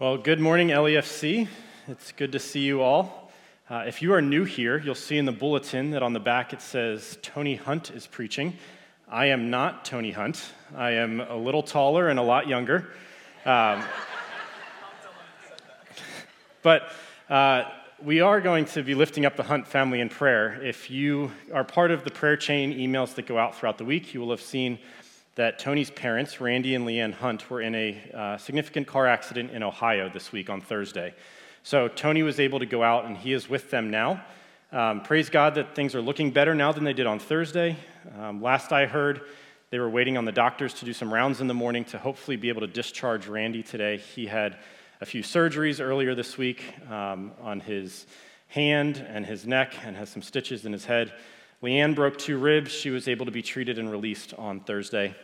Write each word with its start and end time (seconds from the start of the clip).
Well, 0.00 0.16
good 0.16 0.40
morning, 0.40 0.68
LEFC. 0.68 1.46
It's 1.86 2.12
good 2.12 2.32
to 2.32 2.38
see 2.38 2.60
you 2.60 2.80
all. 2.80 3.30
Uh, 3.68 3.84
if 3.86 4.00
you 4.00 4.14
are 4.14 4.22
new 4.22 4.44
here, 4.44 4.78
you'll 4.78 4.94
see 4.94 5.18
in 5.18 5.26
the 5.26 5.30
bulletin 5.30 5.90
that 5.90 6.02
on 6.02 6.14
the 6.14 6.18
back 6.18 6.54
it 6.54 6.62
says 6.62 7.18
Tony 7.20 7.56
Hunt 7.56 7.90
is 7.90 8.06
preaching. 8.06 8.56
I 9.10 9.26
am 9.26 9.50
not 9.50 9.84
Tony 9.84 10.10
Hunt. 10.10 10.42
I 10.74 10.92
am 10.92 11.20
a 11.20 11.36
little 11.36 11.62
taller 11.62 12.08
and 12.08 12.18
a 12.18 12.22
lot 12.22 12.48
younger. 12.48 12.88
Um, 13.44 13.84
but 16.62 16.90
uh, 17.28 17.64
we 18.02 18.22
are 18.22 18.40
going 18.40 18.64
to 18.64 18.82
be 18.82 18.94
lifting 18.94 19.26
up 19.26 19.36
the 19.36 19.42
Hunt 19.42 19.68
family 19.68 20.00
in 20.00 20.08
prayer. 20.08 20.62
If 20.62 20.90
you 20.90 21.30
are 21.52 21.62
part 21.62 21.90
of 21.90 22.04
the 22.04 22.10
prayer 22.10 22.38
chain 22.38 22.72
emails 22.72 23.14
that 23.16 23.26
go 23.26 23.36
out 23.36 23.54
throughout 23.54 23.76
the 23.76 23.84
week, 23.84 24.14
you 24.14 24.20
will 24.20 24.30
have 24.30 24.40
seen 24.40 24.78
that 25.36 25.58
Tony's 25.58 25.90
parents, 25.90 26.40
Randy 26.40 26.74
and 26.74 26.86
Leanne 26.86 27.14
Hunt, 27.14 27.48
were 27.50 27.60
in 27.60 27.74
a 27.74 28.10
uh, 28.14 28.36
significant 28.36 28.86
car 28.86 29.06
accident 29.06 29.52
in 29.52 29.62
Ohio 29.62 30.08
this 30.08 30.32
week 30.32 30.50
on 30.50 30.60
Thursday. 30.60 31.14
So 31.62 31.88
Tony 31.88 32.22
was 32.22 32.40
able 32.40 32.58
to 32.58 32.66
go 32.66 32.82
out 32.82 33.04
and 33.04 33.16
he 33.16 33.32
is 33.32 33.48
with 33.48 33.70
them 33.70 33.90
now. 33.90 34.24
Um, 34.72 35.02
praise 35.02 35.30
God 35.30 35.56
that 35.56 35.74
things 35.74 35.94
are 35.94 36.00
looking 36.00 36.30
better 36.30 36.54
now 36.54 36.72
than 36.72 36.84
they 36.84 36.92
did 36.92 37.06
on 37.06 37.18
Thursday. 37.18 37.76
Um, 38.18 38.40
last 38.40 38.72
I 38.72 38.86
heard, 38.86 39.22
they 39.70 39.78
were 39.78 39.90
waiting 39.90 40.16
on 40.16 40.24
the 40.24 40.32
doctors 40.32 40.74
to 40.74 40.84
do 40.84 40.92
some 40.92 41.12
rounds 41.12 41.40
in 41.40 41.46
the 41.46 41.54
morning 41.54 41.84
to 41.86 41.98
hopefully 41.98 42.36
be 42.36 42.48
able 42.48 42.62
to 42.62 42.66
discharge 42.66 43.26
Randy 43.26 43.62
today. 43.62 43.98
He 43.98 44.26
had 44.26 44.58
a 45.00 45.06
few 45.06 45.22
surgeries 45.22 45.80
earlier 45.80 46.14
this 46.14 46.36
week 46.36 46.62
um, 46.90 47.32
on 47.40 47.60
his 47.60 48.06
hand 48.48 49.04
and 49.08 49.24
his 49.24 49.46
neck 49.46 49.74
and 49.84 49.96
has 49.96 50.08
some 50.08 50.22
stitches 50.22 50.64
in 50.64 50.72
his 50.72 50.84
head. 50.84 51.12
Leanne 51.62 51.94
broke 51.94 52.16
two 52.16 52.38
ribs. 52.38 52.70
She 52.70 52.90
was 52.90 53.06
able 53.06 53.26
to 53.26 53.32
be 53.32 53.42
treated 53.42 53.78
and 53.78 53.90
released 53.90 54.32
on 54.34 54.60
Thursday. 54.60 55.14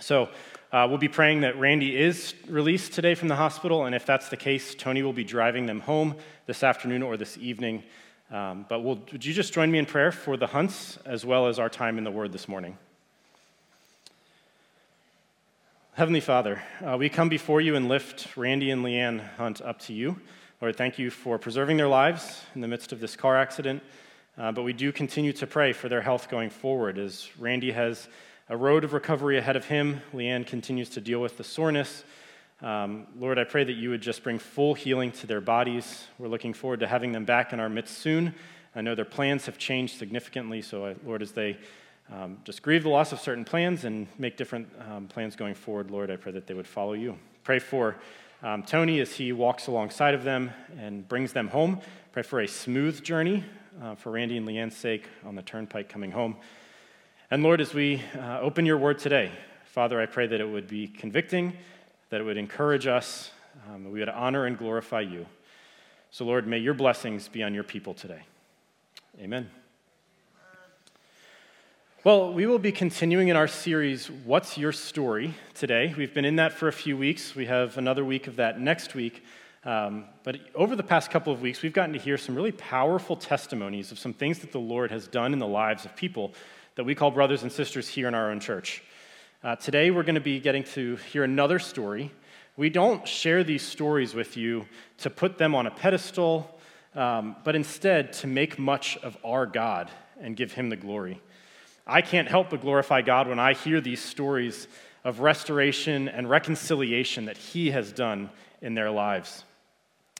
So 0.00 0.28
uh, 0.72 0.86
we'll 0.88 0.98
be 0.98 1.08
praying 1.08 1.42
that 1.42 1.58
Randy 1.58 1.96
is 1.96 2.34
released 2.48 2.92
today 2.92 3.14
from 3.14 3.28
the 3.28 3.36
hospital, 3.36 3.84
and 3.84 3.94
if 3.94 4.06
that's 4.06 4.28
the 4.28 4.36
case, 4.36 4.74
Tony 4.74 5.02
will 5.02 5.12
be 5.12 5.24
driving 5.24 5.66
them 5.66 5.80
home 5.80 6.16
this 6.46 6.62
afternoon 6.62 7.02
or 7.02 7.16
this 7.16 7.38
evening. 7.38 7.84
Um, 8.32 8.66
but 8.68 8.80
will, 8.80 9.00
would 9.12 9.24
you 9.24 9.32
just 9.32 9.52
join 9.52 9.70
me 9.70 9.78
in 9.78 9.86
prayer 9.86 10.10
for 10.10 10.36
the 10.36 10.46
hunts 10.46 10.98
as 11.04 11.24
well 11.24 11.46
as 11.48 11.58
our 11.58 11.68
time 11.68 11.98
in 11.98 12.04
the 12.04 12.10
Word 12.10 12.32
this 12.32 12.48
morning? 12.48 12.78
Heavenly 15.94 16.20
Father, 16.20 16.62
uh, 16.84 16.96
we 16.96 17.08
come 17.08 17.28
before 17.28 17.60
you 17.60 17.76
and 17.76 17.88
lift 17.88 18.36
Randy 18.36 18.70
and 18.70 18.84
Leanne 18.84 19.22
Hunt 19.36 19.60
up 19.60 19.80
to 19.80 19.92
you. 19.92 20.20
Lord, 20.60 20.76
thank 20.76 20.98
you 20.98 21.10
for 21.10 21.38
preserving 21.38 21.76
their 21.76 21.88
lives 21.88 22.42
in 22.54 22.60
the 22.60 22.68
midst 22.68 22.92
of 22.92 23.00
this 23.00 23.16
car 23.16 23.36
accident. 23.36 23.82
Uh, 24.40 24.50
but 24.50 24.62
we 24.62 24.72
do 24.72 24.90
continue 24.90 25.34
to 25.34 25.46
pray 25.46 25.70
for 25.70 25.90
their 25.90 26.00
health 26.00 26.30
going 26.30 26.48
forward 26.48 26.96
as 26.96 27.28
Randy 27.38 27.72
has 27.72 28.08
a 28.48 28.56
road 28.56 28.84
of 28.84 28.94
recovery 28.94 29.36
ahead 29.36 29.54
of 29.54 29.66
him. 29.66 30.00
Leanne 30.14 30.46
continues 30.46 30.88
to 30.90 31.00
deal 31.02 31.20
with 31.20 31.36
the 31.36 31.44
soreness. 31.44 32.04
Um, 32.62 33.06
Lord, 33.18 33.38
I 33.38 33.44
pray 33.44 33.64
that 33.64 33.74
you 33.74 33.90
would 33.90 34.00
just 34.00 34.22
bring 34.22 34.38
full 34.38 34.72
healing 34.72 35.12
to 35.12 35.26
their 35.26 35.42
bodies. 35.42 36.06
We're 36.18 36.28
looking 36.28 36.54
forward 36.54 36.80
to 36.80 36.86
having 36.86 37.12
them 37.12 37.26
back 37.26 37.52
in 37.52 37.60
our 37.60 37.68
midst 37.68 37.98
soon. 37.98 38.34
I 38.74 38.80
know 38.80 38.94
their 38.94 39.04
plans 39.04 39.44
have 39.44 39.58
changed 39.58 39.98
significantly, 39.98 40.62
so 40.62 40.86
I, 40.86 40.94
Lord, 41.04 41.20
as 41.20 41.32
they 41.32 41.58
um, 42.10 42.38
just 42.44 42.62
grieve 42.62 42.84
the 42.84 42.88
loss 42.88 43.12
of 43.12 43.20
certain 43.20 43.44
plans 43.44 43.84
and 43.84 44.06
make 44.16 44.38
different 44.38 44.70
um, 44.90 45.06
plans 45.06 45.36
going 45.36 45.54
forward, 45.54 45.90
Lord, 45.90 46.10
I 46.10 46.16
pray 46.16 46.32
that 46.32 46.46
they 46.46 46.54
would 46.54 46.66
follow 46.66 46.94
you. 46.94 47.18
Pray 47.44 47.58
for 47.58 47.96
um, 48.42 48.62
Tony 48.62 49.00
as 49.00 49.12
he 49.12 49.34
walks 49.34 49.66
alongside 49.66 50.14
of 50.14 50.24
them 50.24 50.50
and 50.78 51.06
brings 51.06 51.34
them 51.34 51.48
home. 51.48 51.82
Pray 52.12 52.22
for 52.22 52.40
a 52.40 52.48
smooth 52.48 53.02
journey 53.02 53.44
uh, 53.82 53.94
for 53.94 54.12
Randy 54.12 54.36
and 54.36 54.46
Leanne's 54.46 54.76
sake 54.76 55.08
on 55.24 55.34
the 55.34 55.42
turnpike 55.42 55.88
coming 55.88 56.10
home. 56.10 56.36
And 57.30 57.42
Lord, 57.42 57.60
as 57.60 57.72
we 57.72 58.02
uh, 58.18 58.40
open 58.40 58.66
your 58.66 58.78
word 58.78 58.98
today, 58.98 59.30
Father, 59.66 60.00
I 60.00 60.06
pray 60.06 60.26
that 60.26 60.40
it 60.40 60.48
would 60.48 60.66
be 60.66 60.88
convicting, 60.88 61.52
that 62.10 62.20
it 62.20 62.24
would 62.24 62.36
encourage 62.36 62.86
us, 62.86 63.30
um, 63.68 63.84
that 63.84 63.90
we 63.90 64.00
would 64.00 64.08
honor 64.08 64.46
and 64.46 64.58
glorify 64.58 65.00
you. 65.00 65.26
So, 66.10 66.24
Lord, 66.24 66.46
may 66.46 66.58
your 66.58 66.74
blessings 66.74 67.28
be 67.28 67.42
on 67.42 67.54
your 67.54 67.62
people 67.62 67.94
today. 67.94 68.22
Amen. 69.20 69.48
Well, 72.02 72.32
we 72.32 72.46
will 72.46 72.58
be 72.58 72.72
continuing 72.72 73.28
in 73.28 73.36
our 73.36 73.46
series, 73.46 74.10
What's 74.10 74.56
Your 74.56 74.72
Story, 74.72 75.34
today. 75.54 75.94
We've 75.96 76.14
been 76.14 76.24
in 76.24 76.36
that 76.36 76.52
for 76.52 76.66
a 76.66 76.72
few 76.72 76.96
weeks. 76.96 77.34
We 77.34 77.46
have 77.46 77.76
another 77.76 78.04
week 78.04 78.26
of 78.26 78.36
that 78.36 78.58
next 78.58 78.94
week. 78.94 79.22
Um, 79.62 80.06
but 80.24 80.38
over 80.54 80.74
the 80.74 80.82
past 80.82 81.10
couple 81.10 81.32
of 81.32 81.42
weeks, 81.42 81.60
we've 81.60 81.72
gotten 81.72 81.92
to 81.92 81.98
hear 81.98 82.16
some 82.16 82.34
really 82.34 82.52
powerful 82.52 83.14
testimonies 83.14 83.92
of 83.92 83.98
some 83.98 84.14
things 84.14 84.38
that 84.38 84.52
the 84.52 84.60
Lord 84.60 84.90
has 84.90 85.06
done 85.06 85.32
in 85.34 85.38
the 85.38 85.46
lives 85.46 85.84
of 85.84 85.94
people 85.94 86.32
that 86.76 86.84
we 86.84 86.94
call 86.94 87.10
brothers 87.10 87.42
and 87.42 87.52
sisters 87.52 87.86
here 87.86 88.08
in 88.08 88.14
our 88.14 88.30
own 88.30 88.40
church. 88.40 88.82
Uh, 89.44 89.56
today, 89.56 89.90
we're 89.90 90.02
going 90.02 90.14
to 90.14 90.20
be 90.20 90.40
getting 90.40 90.64
to 90.64 90.96
hear 91.12 91.24
another 91.24 91.58
story. 91.58 92.10
We 92.56 92.70
don't 92.70 93.06
share 93.06 93.44
these 93.44 93.62
stories 93.62 94.14
with 94.14 94.36
you 94.36 94.66
to 94.98 95.10
put 95.10 95.36
them 95.36 95.54
on 95.54 95.66
a 95.66 95.70
pedestal, 95.70 96.58
um, 96.94 97.36
but 97.44 97.54
instead 97.54 98.14
to 98.14 98.26
make 98.26 98.58
much 98.58 98.96
of 98.98 99.16
our 99.24 99.44
God 99.44 99.90
and 100.20 100.36
give 100.36 100.52
him 100.52 100.70
the 100.70 100.76
glory. 100.76 101.20
I 101.86 102.00
can't 102.02 102.28
help 102.28 102.50
but 102.50 102.62
glorify 102.62 103.02
God 103.02 103.28
when 103.28 103.38
I 103.38 103.52
hear 103.52 103.80
these 103.80 104.02
stories 104.02 104.68
of 105.04 105.20
restoration 105.20 106.08
and 106.08 106.28
reconciliation 106.30 107.26
that 107.26 107.36
he 107.36 107.70
has 107.70 107.92
done 107.92 108.30
in 108.62 108.74
their 108.74 108.90
lives. 108.90 109.44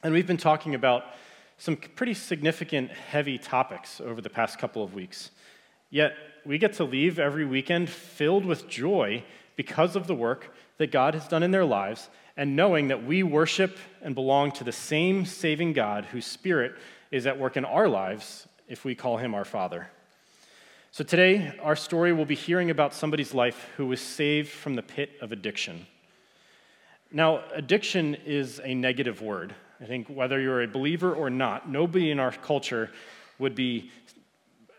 And 0.03 0.15
we've 0.15 0.27
been 0.27 0.39
talking 0.39 0.75
about 0.75 1.05
some 1.59 1.77
pretty 1.77 2.15
significant, 2.15 2.91
heavy 2.91 3.37
topics 3.37 4.01
over 4.01 4.23
the 4.23 4.31
past 4.31 4.59
couple 4.59 4.83
of 4.83 4.95
weeks. 4.95 5.31
Yet, 5.91 6.15
we 6.47 6.57
get 6.57 6.73
to 6.75 6.85
leave 6.85 7.19
every 7.19 7.45
weekend 7.45 7.91
filled 7.91 8.47
with 8.47 8.67
joy 8.67 9.23
because 9.57 9.97
of 9.97 10.07
the 10.07 10.15
work 10.15 10.55
that 10.79 10.91
God 10.91 11.13
has 11.13 11.29
done 11.29 11.43
in 11.43 11.51
their 11.51 11.67
lives 11.67 12.09
and 12.35 12.57
knowing 12.57 12.89
that 12.89 13.05
we 13.05 13.23
worship 13.23 13.77
and 14.01 14.15
belong 14.15 14.53
to 14.53 14.65
the 14.65 14.73
same 14.73 15.27
saving 15.27 15.75
God 15.75 16.07
whose 16.07 16.25
Spirit 16.25 16.77
is 17.11 17.27
at 17.27 17.39
work 17.39 17.59
in 17.59 17.67
our 17.67 17.87
lives 17.87 18.49
if 18.69 18.87
we 18.87 18.95
call 18.95 19.19
him 19.19 19.35
our 19.35 19.45
Father. 19.45 19.91
So, 20.93 21.05
today, 21.05 21.53
our 21.61 21.77
story 21.77 22.15
will 22.15 22.25
be 22.25 22.35
hearing 22.35 22.71
about 22.71 22.95
somebody's 22.95 23.35
life 23.35 23.69
who 23.77 23.87
was 23.87 24.01
saved 24.01 24.49
from 24.49 24.77
the 24.77 24.83
pit 24.83 25.11
of 25.21 25.31
addiction. 25.31 25.87
Now, 27.13 27.43
addiction 27.53 28.15
is 28.25 28.63
a 28.65 28.73
negative 28.73 29.21
word. 29.21 29.55
I 29.81 29.87
think 29.87 30.09
whether 30.09 30.39
you're 30.41 30.63
a 30.63 30.69
believer 30.69 31.15
or 31.15 31.31
not, 31.31 31.69
nobody 31.69 32.11
in 32.11 32.21
our 32.21 32.33
culture 32.33 32.91
would 33.39 33.55
be 33.55 33.91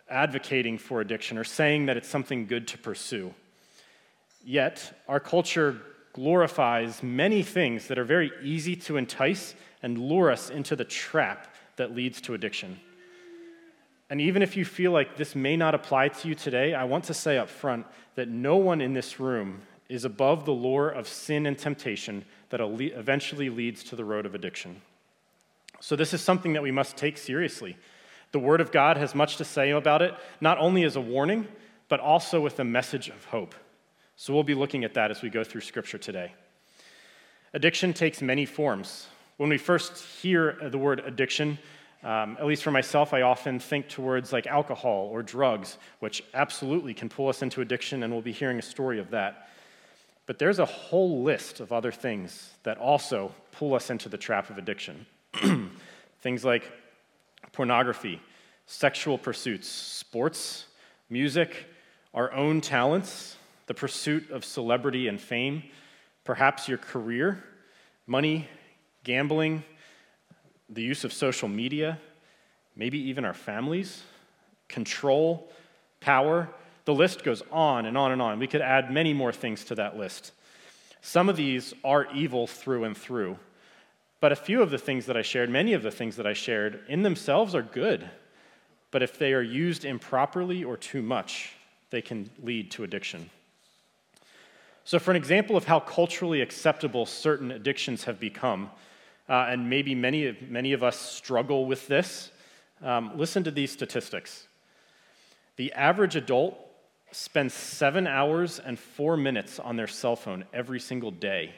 advocating 0.09 0.77
for 0.77 1.01
addiction 1.01 1.37
or 1.37 1.43
saying 1.43 1.87
that 1.87 1.97
it's 1.97 2.07
something 2.07 2.45
good 2.45 2.67
to 2.67 2.77
pursue. 2.77 3.33
Yet, 4.43 5.01
our 5.07 5.19
culture 5.19 5.81
glorifies 6.13 7.01
many 7.01 7.41
things 7.41 7.87
that 7.87 7.97
are 7.97 8.03
very 8.03 8.31
easy 8.43 8.75
to 8.75 8.97
entice 8.97 9.55
and 9.81 9.97
lure 9.97 10.29
us 10.29 10.49
into 10.49 10.75
the 10.75 10.83
trap 10.83 11.55
that 11.77 11.95
leads 11.95 12.21
to 12.21 12.33
addiction. 12.33 12.79
And 14.09 14.19
even 14.19 14.41
if 14.41 14.57
you 14.57 14.65
feel 14.65 14.91
like 14.91 15.15
this 15.15 15.35
may 15.35 15.55
not 15.55 15.73
apply 15.73 16.09
to 16.09 16.27
you 16.27 16.35
today, 16.35 16.73
I 16.73 16.83
want 16.83 17.05
to 17.05 17.13
say 17.13 17.37
up 17.37 17.49
front 17.49 17.85
that 18.15 18.27
no 18.27 18.57
one 18.57 18.81
in 18.81 18.93
this 18.93 19.19
room 19.19 19.61
is 19.87 20.03
above 20.05 20.45
the 20.45 20.51
lure 20.51 20.89
of 20.89 21.07
sin 21.07 21.45
and 21.45 21.57
temptation 21.57 22.25
that 22.49 22.59
eventually 22.59 23.49
leads 23.49 23.83
to 23.85 23.95
the 23.95 24.03
road 24.03 24.25
of 24.25 24.35
addiction. 24.35 24.81
So, 25.81 25.95
this 25.95 26.13
is 26.13 26.21
something 26.21 26.53
that 26.53 26.61
we 26.61 26.71
must 26.71 26.95
take 26.95 27.17
seriously. 27.17 27.75
The 28.31 28.39
Word 28.39 28.61
of 28.61 28.71
God 28.71 28.97
has 28.97 29.15
much 29.15 29.37
to 29.37 29.43
say 29.43 29.71
about 29.71 30.03
it, 30.03 30.13
not 30.39 30.59
only 30.59 30.83
as 30.83 30.95
a 30.95 31.01
warning, 31.01 31.47
but 31.89 31.99
also 31.99 32.39
with 32.39 32.59
a 32.59 32.63
message 32.63 33.09
of 33.09 33.25
hope. 33.25 33.55
So, 34.15 34.31
we'll 34.31 34.43
be 34.43 34.53
looking 34.53 34.83
at 34.83 34.93
that 34.93 35.09
as 35.09 35.23
we 35.23 35.29
go 35.29 35.43
through 35.43 35.61
Scripture 35.61 35.97
today. 35.97 36.33
Addiction 37.53 37.93
takes 37.93 38.21
many 38.21 38.45
forms. 38.45 39.07
When 39.37 39.49
we 39.49 39.57
first 39.57 40.05
hear 40.21 40.55
the 40.61 40.77
word 40.77 41.01
addiction, 41.03 41.57
um, 42.03 42.37
at 42.39 42.45
least 42.45 42.61
for 42.61 42.69
myself, 42.69 43.11
I 43.11 43.23
often 43.23 43.59
think 43.59 43.89
towards 43.89 44.31
like 44.31 44.45
alcohol 44.45 45.09
or 45.11 45.23
drugs, 45.23 45.79
which 45.99 46.23
absolutely 46.35 46.93
can 46.93 47.09
pull 47.09 47.27
us 47.27 47.41
into 47.41 47.61
addiction, 47.61 48.03
and 48.03 48.13
we'll 48.13 48.21
be 48.21 48.31
hearing 48.31 48.59
a 48.59 48.61
story 48.61 48.99
of 48.99 49.09
that. 49.11 49.49
But 50.27 50.37
there's 50.37 50.59
a 50.59 50.65
whole 50.65 51.23
list 51.23 51.59
of 51.59 51.71
other 51.71 51.91
things 51.91 52.51
that 52.63 52.77
also 52.77 53.33
pull 53.51 53.73
us 53.73 53.89
into 53.89 54.09
the 54.09 54.17
trap 54.17 54.51
of 54.51 54.59
addiction. 54.59 55.07
things 56.21 56.43
like 56.43 56.71
pornography, 57.51 58.21
sexual 58.65 59.17
pursuits, 59.17 59.67
sports, 59.67 60.65
music, 61.09 61.65
our 62.13 62.31
own 62.33 62.61
talents, 62.61 63.37
the 63.67 63.73
pursuit 63.73 64.29
of 64.31 64.43
celebrity 64.43 65.07
and 65.07 65.19
fame, 65.19 65.63
perhaps 66.23 66.67
your 66.67 66.77
career, 66.77 67.43
money, 68.07 68.47
gambling, 69.03 69.63
the 70.69 70.81
use 70.81 71.03
of 71.03 71.13
social 71.13 71.47
media, 71.47 71.99
maybe 72.75 72.97
even 72.97 73.25
our 73.25 73.33
families, 73.33 74.03
control, 74.67 75.51
power. 75.99 76.49
The 76.85 76.93
list 76.93 77.23
goes 77.23 77.43
on 77.51 77.85
and 77.85 77.97
on 77.97 78.11
and 78.11 78.21
on. 78.21 78.39
We 78.39 78.47
could 78.47 78.61
add 78.61 78.91
many 78.91 79.13
more 79.13 79.31
things 79.31 79.63
to 79.65 79.75
that 79.75 79.97
list. 79.97 80.31
Some 81.01 81.29
of 81.29 81.35
these 81.35 81.73
are 81.83 82.07
evil 82.13 82.47
through 82.47 82.85
and 82.85 82.95
through. 82.95 83.37
But 84.21 84.31
a 84.31 84.35
few 84.37 84.61
of 84.61 84.69
the 84.69 84.77
things 84.77 85.07
that 85.07 85.17
I 85.17 85.23
shared, 85.23 85.49
many 85.49 85.73
of 85.73 85.83
the 85.83 85.91
things 85.91 86.15
that 86.15 86.27
I 86.27 86.33
shared, 86.33 86.79
in 86.87 87.01
themselves 87.01 87.53
are 87.53 87.63
good. 87.63 88.09
But 88.91 89.01
if 89.01 89.17
they 89.17 89.33
are 89.33 89.41
used 89.41 89.83
improperly 89.83 90.63
or 90.63 90.77
too 90.77 91.01
much, 91.01 91.53
they 91.89 92.01
can 92.01 92.29
lead 92.41 92.71
to 92.71 92.83
addiction. 92.83 93.29
So, 94.85 94.99
for 94.99 95.11
an 95.11 95.17
example 95.17 95.57
of 95.57 95.65
how 95.65 95.79
culturally 95.79 96.41
acceptable 96.41 97.05
certain 97.05 97.51
addictions 97.51 98.03
have 98.03 98.19
become, 98.19 98.69
uh, 99.27 99.47
and 99.49 99.69
maybe 99.69 99.95
many, 99.95 100.37
many 100.47 100.73
of 100.73 100.83
us 100.83 100.99
struggle 100.99 101.65
with 101.65 101.87
this. 101.87 102.31
Um, 102.83 103.11
listen 103.15 103.43
to 103.43 103.51
these 103.51 103.71
statistics. 103.71 104.47
The 105.55 105.73
average 105.73 106.15
adult 106.15 106.59
spends 107.11 107.53
seven 107.53 108.07
hours 108.07 108.59
and 108.59 108.77
four 108.77 109.17
minutes 109.17 109.59
on 109.59 109.77
their 109.77 109.87
cell 109.87 110.15
phone 110.15 110.45
every 110.53 110.79
single 110.79 111.11
day. 111.11 111.53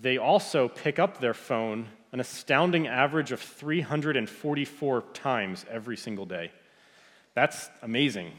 They 0.00 0.18
also 0.18 0.68
pick 0.68 0.98
up 0.98 1.20
their 1.20 1.34
phone 1.34 1.88
an 2.12 2.20
astounding 2.20 2.86
average 2.86 3.32
of 3.32 3.40
344 3.40 5.02
times 5.12 5.64
every 5.70 5.96
single 5.96 6.24
day. 6.24 6.50
That's 7.34 7.68
amazing, 7.82 8.32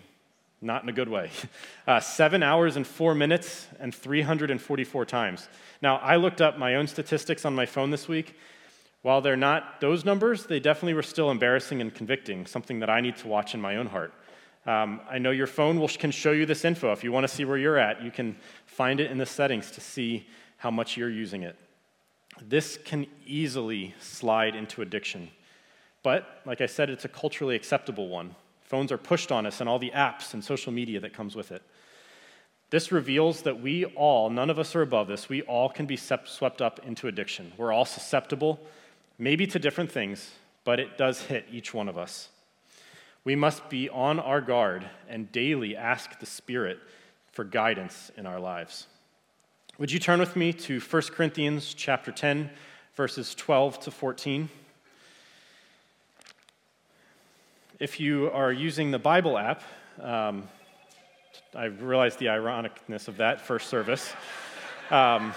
not 0.62 0.84
in 0.84 0.90
a 0.90 0.94
good 0.94 1.10
way. 1.10 1.32
Uh, 1.88 2.00
seven 2.00 2.44
hours 2.44 2.76
and 2.76 2.86
four 2.86 3.16
minutes 3.16 3.66
and 3.80 3.96
344 3.96 5.06
times. 5.06 5.50
Now, 5.82 5.98
I 5.98 6.18
looked 6.18 6.40
up 6.40 6.60
my 6.60 6.76
own 6.76 6.86
statistics 6.86 7.44
on 7.44 7.56
my 7.56 7.66
phone 7.66 7.90
this 7.90 8.08
week. 8.08 8.36
While 9.02 9.22
they're 9.22 9.36
not 9.36 9.82
those 9.82 10.06
numbers, 10.06 10.46
they 10.46 10.60
definitely 10.60 10.94
were 10.94 11.02
still 11.02 11.32
embarrassing 11.32 11.82
and 11.82 11.92
convicting, 11.92 12.46
something 12.46 12.82
that 12.82 12.90
I 12.92 13.02
need 13.02 13.16
to 13.18 13.28
watch 13.28 13.56
in 13.56 13.62
my 13.62 13.78
own 13.78 13.88
heart. 13.88 14.14
Um, 14.68 15.02
I 15.10 15.18
know 15.18 15.32
your 15.32 15.48
phone 15.48 15.80
will, 15.80 15.88
can 15.88 16.12
show 16.12 16.32
you 16.32 16.46
this 16.46 16.64
info. 16.64 16.92
If 16.92 17.04
you 17.04 17.12
want 17.12 17.28
to 17.28 17.34
see 17.34 17.44
where 17.44 17.58
you're 17.58 17.80
at, 17.80 18.04
you 18.04 18.12
can 18.12 18.36
find 18.68 19.00
it 19.00 19.10
in 19.10 19.18
the 19.18 19.26
settings 19.26 19.72
to 19.72 19.82
see 19.82 20.28
how 20.60 20.70
much 20.70 20.96
you're 20.96 21.10
using 21.10 21.44
it. 21.44 21.58
This 22.42 22.78
can 22.86 23.08
easily 23.26 23.96
slide 24.00 24.56
into 24.56 24.82
addiction. 24.82 25.30
But, 26.04 26.42
like 26.46 26.62
I 26.62 26.68
said, 26.68 26.90
it's 26.90 27.06
a 27.06 27.10
culturally 27.10 27.56
acceptable 27.56 28.08
one. 28.08 28.36
Phones 28.62 28.92
are 28.92 28.98
pushed 28.98 29.32
on 29.32 29.46
us 29.46 29.60
and 29.60 29.68
all 29.68 29.80
the 29.80 29.92
apps 29.92 30.34
and 30.34 30.44
social 30.44 30.72
media 30.72 31.00
that 31.00 31.14
comes 31.14 31.36
with 31.36 31.52
it. 31.52 31.64
This 32.70 32.92
reveals 32.92 33.42
that 33.42 33.60
we 33.62 33.86
all, 33.86 34.30
none 34.30 34.50
of 34.50 34.60
us 34.60 34.76
are 34.76 34.84
above 34.84 35.08
this, 35.08 35.28
we 35.28 35.42
all 35.42 35.70
can 35.70 35.88
be 35.88 35.98
swept 35.98 36.62
up 36.62 36.80
into 36.86 37.08
addiction. 37.08 37.52
We're 37.58 37.74
all 37.74 37.86
susceptible, 37.86 38.60
maybe 39.18 39.48
to 39.48 39.60
different 39.60 39.92
things, 39.92 40.32
but 40.66 40.80
it 40.80 40.98
does 40.98 41.24
hit 41.24 41.48
each 41.52 41.74
one 41.74 41.90
of 41.90 41.98
us. 41.98 42.30
We 43.24 43.36
must 43.36 43.70
be 43.70 43.90
on 43.90 44.20
our 44.20 44.40
guard 44.40 44.88
and 45.10 45.32
daily 45.32 45.76
ask 45.76 46.20
the 46.20 46.26
Spirit 46.26 46.80
for 47.32 47.44
guidance 47.44 48.12
in 48.16 48.28
our 48.28 48.40
lives. 48.40 48.86
Would 49.80 49.94
you 49.94 50.00
turn 50.00 50.20
with 50.20 50.36
me 50.36 50.52
to 50.52 50.82
1 50.82 51.02
Corinthians 51.04 51.74
chapter 51.74 52.12
10, 52.12 52.50
verses 52.96 53.34
12 53.34 53.80
to 53.80 53.92
14? 53.92 54.50
If 57.80 57.98
you 57.98 58.30
are 58.32 58.52
using 58.52 58.92
the 58.92 59.00
Bible 59.00 59.38
app, 59.38 59.64
um, 60.02 60.50
I 61.56 61.68
realize 61.68 62.18
the 62.18 62.26
ironicness 62.26 63.08
of 63.08 63.16
that 63.18 63.40
first 63.40 63.70
service. 63.70 64.12
Um, 64.92 65.34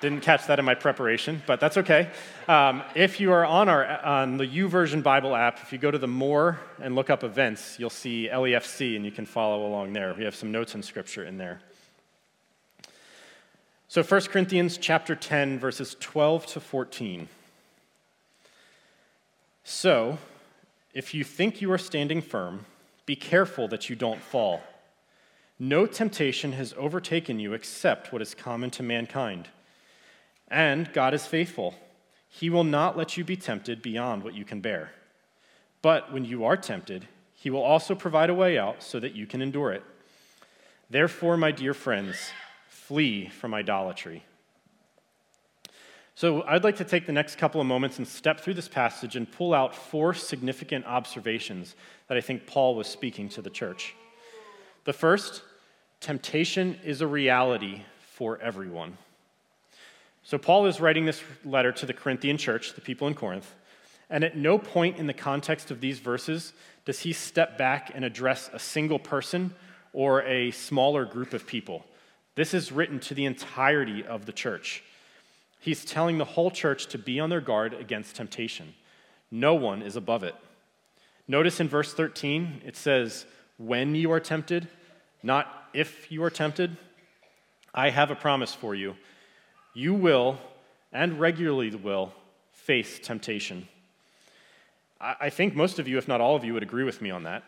didn't 0.00 0.20
catch 0.20 0.46
that 0.46 0.60
in 0.60 0.64
my 0.64 0.76
preparation, 0.76 1.42
but 1.44 1.58
that's 1.58 1.78
okay. 1.78 2.10
Um, 2.46 2.84
if 2.94 3.18
you 3.18 3.32
are 3.32 3.44
on, 3.44 3.68
our, 3.68 3.84
on 4.04 4.36
the 4.36 4.46
YouVersion 4.46 5.02
Bible 5.02 5.34
app, 5.34 5.58
if 5.62 5.72
you 5.72 5.78
go 5.78 5.90
to 5.90 5.98
the 5.98 6.06
More 6.06 6.60
and 6.80 6.94
look 6.94 7.10
up 7.10 7.24
events, 7.24 7.76
you'll 7.80 7.90
see 7.90 8.28
LEFC 8.32 8.94
and 8.94 9.04
you 9.04 9.10
can 9.10 9.26
follow 9.26 9.66
along 9.66 9.94
there. 9.94 10.14
We 10.14 10.22
have 10.22 10.36
some 10.36 10.52
notes 10.52 10.76
and 10.76 10.84
scripture 10.84 11.24
in 11.24 11.38
there. 11.38 11.60
So 13.94 14.02
1 14.02 14.22
Corinthians 14.22 14.76
chapter 14.76 15.14
10 15.14 15.60
verses 15.60 15.96
12 16.00 16.46
to 16.46 16.58
14. 16.58 17.28
So, 19.62 20.18
if 20.92 21.14
you 21.14 21.22
think 21.22 21.60
you 21.60 21.70
are 21.70 21.78
standing 21.78 22.20
firm, 22.20 22.66
be 23.06 23.14
careful 23.14 23.68
that 23.68 23.88
you 23.88 23.94
don't 23.94 24.20
fall. 24.20 24.62
No 25.60 25.86
temptation 25.86 26.54
has 26.54 26.74
overtaken 26.76 27.38
you 27.38 27.52
except 27.52 28.12
what 28.12 28.20
is 28.20 28.34
common 28.34 28.68
to 28.72 28.82
mankind. 28.82 29.46
And 30.48 30.92
God 30.92 31.14
is 31.14 31.26
faithful. 31.26 31.76
He 32.28 32.50
will 32.50 32.64
not 32.64 32.96
let 32.96 33.16
you 33.16 33.22
be 33.22 33.36
tempted 33.36 33.80
beyond 33.80 34.24
what 34.24 34.34
you 34.34 34.44
can 34.44 34.60
bear. 34.60 34.90
But 35.82 36.12
when 36.12 36.24
you 36.24 36.44
are 36.44 36.56
tempted, 36.56 37.06
He 37.32 37.48
will 37.48 37.62
also 37.62 37.94
provide 37.94 38.28
a 38.28 38.34
way 38.34 38.58
out 38.58 38.82
so 38.82 38.98
that 38.98 39.14
you 39.14 39.28
can 39.28 39.40
endure 39.40 39.70
it. 39.70 39.84
Therefore, 40.90 41.36
my 41.36 41.52
dear 41.52 41.74
friends, 41.74 42.32
flee 42.86 43.28
from 43.28 43.54
idolatry. 43.54 44.22
So, 46.14 46.42
I'd 46.42 46.64
like 46.64 46.76
to 46.76 46.84
take 46.84 47.06
the 47.06 47.12
next 47.12 47.38
couple 47.38 47.60
of 47.60 47.66
moments 47.66 47.98
and 47.98 48.06
step 48.06 48.40
through 48.40 48.54
this 48.54 48.68
passage 48.68 49.16
and 49.16 49.30
pull 49.30 49.54
out 49.54 49.74
four 49.74 50.12
significant 50.12 50.84
observations 50.84 51.74
that 52.08 52.18
I 52.18 52.20
think 52.20 52.46
Paul 52.46 52.76
was 52.76 52.86
speaking 52.86 53.28
to 53.30 53.42
the 53.42 53.50
church. 53.50 53.94
The 54.84 54.92
first, 54.92 55.42
temptation 56.00 56.78
is 56.84 57.00
a 57.00 57.06
reality 57.06 57.82
for 58.12 58.38
everyone. 58.40 58.98
So, 60.22 60.36
Paul 60.36 60.66
is 60.66 60.78
writing 60.78 61.06
this 61.06 61.22
letter 61.44 61.72
to 61.72 61.86
the 61.86 61.94
Corinthian 61.94 62.36
church, 62.36 62.74
the 62.74 62.82
people 62.82 63.08
in 63.08 63.14
Corinth, 63.14 63.54
and 64.10 64.22
at 64.22 64.36
no 64.36 64.58
point 64.58 64.98
in 64.98 65.06
the 65.06 65.14
context 65.14 65.70
of 65.70 65.80
these 65.80 66.00
verses 66.00 66.52
does 66.84 67.00
he 67.00 67.14
step 67.14 67.56
back 67.56 67.90
and 67.94 68.04
address 68.04 68.50
a 68.52 68.58
single 68.58 68.98
person 68.98 69.54
or 69.94 70.22
a 70.24 70.50
smaller 70.50 71.06
group 71.06 71.32
of 71.32 71.46
people. 71.46 71.86
This 72.34 72.54
is 72.54 72.72
written 72.72 72.98
to 73.00 73.14
the 73.14 73.24
entirety 73.24 74.04
of 74.04 74.26
the 74.26 74.32
church. 74.32 74.82
He's 75.60 75.84
telling 75.84 76.18
the 76.18 76.24
whole 76.24 76.50
church 76.50 76.86
to 76.88 76.98
be 76.98 77.20
on 77.20 77.30
their 77.30 77.40
guard 77.40 77.74
against 77.74 78.16
temptation. 78.16 78.74
No 79.30 79.54
one 79.54 79.82
is 79.82 79.96
above 79.96 80.22
it. 80.22 80.34
Notice 81.26 81.60
in 81.60 81.68
verse 81.68 81.94
13, 81.94 82.62
it 82.64 82.76
says, 82.76 83.24
When 83.56 83.94
you 83.94 84.12
are 84.12 84.20
tempted, 84.20 84.68
not 85.22 85.68
if 85.72 86.10
you 86.12 86.22
are 86.22 86.30
tempted. 86.30 86.76
I 87.74 87.90
have 87.90 88.10
a 88.10 88.14
promise 88.14 88.54
for 88.54 88.74
you 88.74 88.94
you 89.76 89.92
will, 89.92 90.38
and 90.92 91.18
regularly 91.18 91.74
will, 91.74 92.12
face 92.52 93.00
temptation. 93.00 93.66
I 95.00 95.28
think 95.28 95.56
most 95.56 95.80
of 95.80 95.88
you, 95.88 95.98
if 95.98 96.06
not 96.06 96.20
all 96.20 96.36
of 96.36 96.44
you, 96.44 96.54
would 96.54 96.62
agree 96.62 96.84
with 96.84 97.02
me 97.02 97.10
on 97.10 97.24
that. 97.24 97.42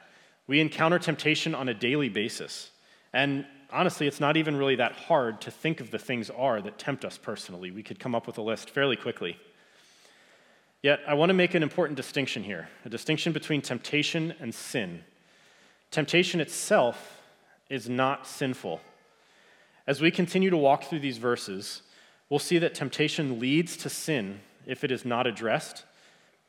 We 0.48 0.60
encounter 0.60 0.98
temptation 0.98 1.54
on 1.54 1.68
a 1.68 1.74
daily 1.74 2.08
basis. 2.08 2.70
And 3.12 3.46
honestly, 3.72 4.06
it's 4.06 4.20
not 4.20 4.36
even 4.36 4.56
really 4.56 4.76
that 4.76 4.92
hard 4.92 5.40
to 5.42 5.50
think 5.50 5.80
of 5.80 5.90
the 5.90 5.98
things 5.98 6.30
are 6.30 6.60
that 6.60 6.78
tempt 6.78 7.04
us 7.04 7.18
personally. 7.18 7.70
We 7.70 7.82
could 7.82 7.98
come 7.98 8.14
up 8.14 8.26
with 8.26 8.38
a 8.38 8.42
list 8.42 8.70
fairly 8.70 8.96
quickly. 8.96 9.38
Yet, 10.82 11.00
I 11.06 11.14
want 11.14 11.30
to 11.30 11.34
make 11.34 11.54
an 11.54 11.62
important 11.62 11.96
distinction 11.96 12.44
here 12.44 12.68
a 12.84 12.88
distinction 12.88 13.32
between 13.32 13.62
temptation 13.62 14.34
and 14.40 14.54
sin. 14.54 15.02
Temptation 15.90 16.40
itself 16.40 17.20
is 17.68 17.88
not 17.88 18.26
sinful. 18.26 18.80
As 19.86 20.00
we 20.00 20.10
continue 20.10 20.50
to 20.50 20.56
walk 20.56 20.84
through 20.84 21.00
these 21.00 21.18
verses, 21.18 21.82
we'll 22.28 22.38
see 22.38 22.58
that 22.58 22.74
temptation 22.74 23.38
leads 23.38 23.76
to 23.78 23.88
sin 23.88 24.40
if 24.66 24.84
it 24.84 24.90
is 24.90 25.04
not 25.04 25.26
addressed, 25.26 25.84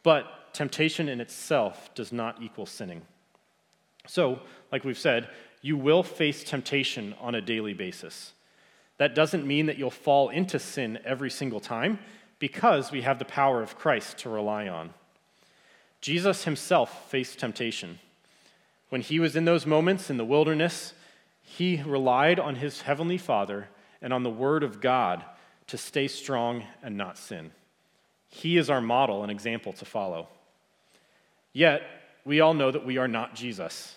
but 0.03 0.53
temptation 0.53 1.07
in 1.07 1.21
itself 1.21 1.93
does 1.93 2.11
not 2.11 2.41
equal 2.41 2.65
sinning. 2.65 3.03
So, 4.07 4.39
like 4.71 4.83
we've 4.83 4.97
said, 4.97 5.29
you 5.61 5.77
will 5.77 6.03
face 6.03 6.43
temptation 6.43 7.15
on 7.19 7.35
a 7.35 7.41
daily 7.41 7.73
basis. 7.73 8.33
That 8.97 9.15
doesn't 9.15 9.45
mean 9.45 9.67
that 9.67 9.77
you'll 9.77 9.91
fall 9.91 10.29
into 10.29 10.59
sin 10.59 10.99
every 11.05 11.29
single 11.29 11.59
time 11.59 11.99
because 12.39 12.91
we 12.91 13.01
have 13.01 13.19
the 13.19 13.25
power 13.25 13.61
of 13.61 13.77
Christ 13.77 14.17
to 14.19 14.29
rely 14.29 14.67
on. 14.67 14.93
Jesus 16.01 16.43
himself 16.43 17.09
faced 17.09 17.39
temptation. 17.39 17.99
When 18.89 19.01
he 19.01 19.19
was 19.19 19.35
in 19.35 19.45
those 19.45 19.65
moments 19.65 20.09
in 20.09 20.17
the 20.17 20.25
wilderness, 20.25 20.93
he 21.43 21.81
relied 21.85 22.39
on 22.39 22.55
his 22.55 22.81
heavenly 22.81 23.17
Father 23.17 23.67
and 24.01 24.13
on 24.13 24.23
the 24.23 24.29
Word 24.29 24.63
of 24.63 24.81
God 24.81 25.23
to 25.67 25.77
stay 25.77 26.07
strong 26.07 26.63
and 26.81 26.97
not 26.97 27.17
sin. 27.17 27.51
He 28.29 28.57
is 28.57 28.69
our 28.69 28.81
model 28.81 29.23
and 29.23 29.31
example 29.31 29.73
to 29.73 29.85
follow. 29.85 30.27
Yet, 31.53 31.81
we 32.23 32.39
all 32.39 32.53
know 32.53 32.71
that 32.71 32.85
we 32.85 32.97
are 32.97 33.07
not 33.07 33.35
Jesus. 33.35 33.95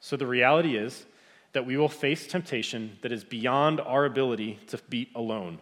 So 0.00 0.16
the 0.16 0.26
reality 0.26 0.76
is 0.76 1.06
that 1.52 1.66
we 1.66 1.76
will 1.76 1.88
face 1.88 2.26
temptation 2.26 2.98
that 3.02 3.12
is 3.12 3.24
beyond 3.24 3.80
our 3.80 4.04
ability 4.04 4.58
to 4.68 4.78
beat 4.88 5.10
alone. 5.14 5.58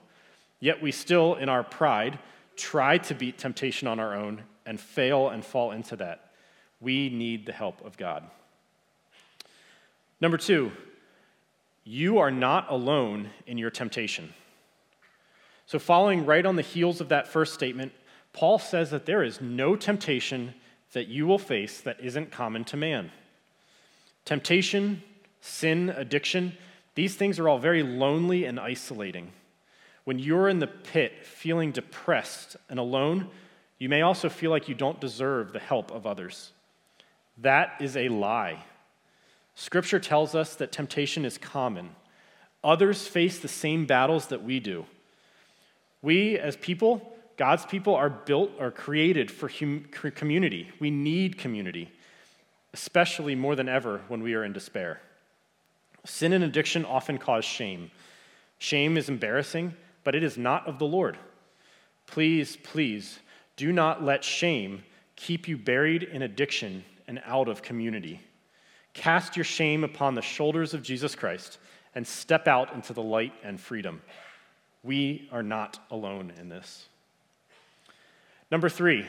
Yet 0.60 0.82
we 0.82 0.92
still, 0.92 1.34
in 1.34 1.48
our 1.48 1.62
pride, 1.62 2.18
try 2.56 2.98
to 2.98 3.14
beat 3.14 3.38
temptation 3.38 3.88
on 3.88 4.00
our 4.00 4.14
own 4.14 4.42
and 4.66 4.80
fail 4.80 5.28
and 5.28 5.44
fall 5.44 5.72
into 5.72 5.96
that. 5.96 6.30
We 6.80 7.08
need 7.08 7.46
the 7.46 7.52
help 7.52 7.84
of 7.84 7.96
God. 7.96 8.24
Number 10.20 10.36
two, 10.36 10.72
you 11.84 12.18
are 12.18 12.30
not 12.30 12.70
alone 12.70 13.30
in 13.46 13.56
your 13.56 13.70
temptation. 13.70 14.34
So, 15.66 15.78
following 15.78 16.26
right 16.26 16.44
on 16.44 16.56
the 16.56 16.62
heels 16.62 17.00
of 17.00 17.08
that 17.08 17.28
first 17.28 17.54
statement, 17.54 17.92
Paul 18.32 18.58
says 18.58 18.90
that 18.90 19.06
there 19.06 19.22
is 19.22 19.40
no 19.40 19.76
temptation 19.76 20.54
that 20.92 21.08
you 21.08 21.26
will 21.26 21.38
face 21.38 21.80
that 21.80 22.00
isn't 22.00 22.30
common 22.30 22.64
to 22.64 22.76
man. 22.76 23.10
Temptation, 24.28 25.02
sin, 25.40 25.88
addiction, 25.88 26.52
these 26.94 27.14
things 27.14 27.38
are 27.38 27.48
all 27.48 27.58
very 27.58 27.82
lonely 27.82 28.44
and 28.44 28.60
isolating. 28.60 29.32
When 30.04 30.18
you're 30.18 30.50
in 30.50 30.58
the 30.58 30.66
pit 30.66 31.24
feeling 31.24 31.72
depressed 31.72 32.54
and 32.68 32.78
alone, 32.78 33.30
you 33.78 33.88
may 33.88 34.02
also 34.02 34.28
feel 34.28 34.50
like 34.50 34.68
you 34.68 34.74
don't 34.74 35.00
deserve 35.00 35.54
the 35.54 35.58
help 35.58 35.90
of 35.90 36.06
others. 36.06 36.52
That 37.38 37.76
is 37.80 37.96
a 37.96 38.10
lie. 38.10 38.62
Scripture 39.54 39.98
tells 39.98 40.34
us 40.34 40.56
that 40.56 40.72
temptation 40.72 41.24
is 41.24 41.38
common. 41.38 41.96
Others 42.62 43.08
face 43.08 43.38
the 43.38 43.48
same 43.48 43.86
battles 43.86 44.26
that 44.26 44.44
we 44.44 44.60
do. 44.60 44.84
We, 46.02 46.36
as 46.38 46.54
people, 46.58 47.16
God's 47.38 47.64
people 47.64 47.94
are 47.94 48.10
built 48.10 48.50
or 48.60 48.72
created 48.72 49.30
for 49.30 49.48
hum- 49.48 49.88
community. 49.90 50.68
We 50.80 50.90
need 50.90 51.38
community, 51.38 51.90
especially 52.72 53.34
more 53.34 53.56
than 53.56 53.68
ever 53.68 54.02
when 54.08 54.22
we 54.22 54.34
are 54.34 54.44
in 54.44 54.52
despair. 54.52 55.00
Sin 56.04 56.32
and 56.32 56.44
addiction 56.44 56.84
often 56.84 57.18
cause 57.18 57.44
shame. 57.44 57.90
Shame 58.58 58.96
is 58.96 59.08
embarrassing, 59.08 59.74
but 60.04 60.14
it 60.14 60.22
is 60.22 60.38
not 60.38 60.66
of 60.66 60.78
the 60.78 60.86
Lord. 60.86 61.18
Please, 62.06 62.56
please, 62.62 63.18
do 63.56 63.72
not 63.72 64.02
let 64.02 64.24
shame 64.24 64.82
keep 65.16 65.48
you 65.48 65.56
buried 65.56 66.02
in 66.02 66.22
addiction 66.22 66.84
and 67.06 67.20
out 67.24 67.48
of 67.48 67.62
community. 67.62 68.20
Cast 68.94 69.36
your 69.36 69.44
shame 69.44 69.84
upon 69.84 70.14
the 70.14 70.22
shoulders 70.22 70.74
of 70.74 70.82
Jesus 70.82 71.14
Christ 71.14 71.58
and 71.94 72.06
step 72.06 72.48
out 72.48 72.72
into 72.74 72.92
the 72.92 73.02
light 73.02 73.32
and 73.42 73.60
freedom. 73.60 74.00
We 74.82 75.28
are 75.32 75.42
not 75.42 75.78
alone 75.90 76.32
in 76.38 76.48
this. 76.48 76.86
Number 78.50 78.68
three, 78.68 79.06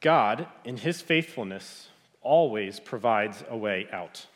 God, 0.00 0.46
in 0.64 0.76
his 0.76 1.00
faithfulness, 1.00 1.88
always 2.24 2.80
provides 2.80 3.44
a 3.48 3.56
way 3.56 3.86
out. 3.92 4.26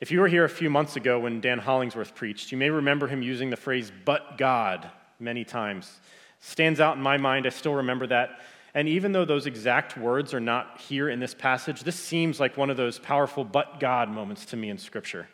If 0.00 0.12
you 0.12 0.20
were 0.20 0.28
here 0.28 0.44
a 0.44 0.48
few 0.48 0.70
months 0.70 0.96
ago 0.96 1.18
when 1.18 1.40
Dan 1.40 1.58
Hollingsworth 1.58 2.14
preached, 2.14 2.52
you 2.52 2.58
may 2.58 2.70
remember 2.70 3.08
him 3.08 3.22
using 3.22 3.50
the 3.50 3.56
phrase, 3.56 3.90
but 4.04 4.38
God, 4.38 4.88
many 5.18 5.44
times. 5.44 5.98
Stands 6.40 6.78
out 6.78 6.96
in 6.96 7.02
my 7.02 7.16
mind, 7.16 7.46
I 7.46 7.50
still 7.50 7.74
remember 7.74 8.06
that. 8.08 8.40
And 8.74 8.88
even 8.88 9.10
though 9.10 9.24
those 9.24 9.46
exact 9.46 9.96
words 9.96 10.32
are 10.34 10.40
not 10.40 10.80
here 10.80 11.08
in 11.08 11.18
this 11.18 11.34
passage, 11.34 11.82
this 11.82 11.96
seems 11.96 12.38
like 12.38 12.56
one 12.56 12.70
of 12.70 12.76
those 12.76 12.98
powerful 12.98 13.42
but 13.42 13.80
God 13.80 14.08
moments 14.08 14.44
to 14.46 14.56
me 14.56 14.70
in 14.70 14.78
Scripture. 14.78 15.28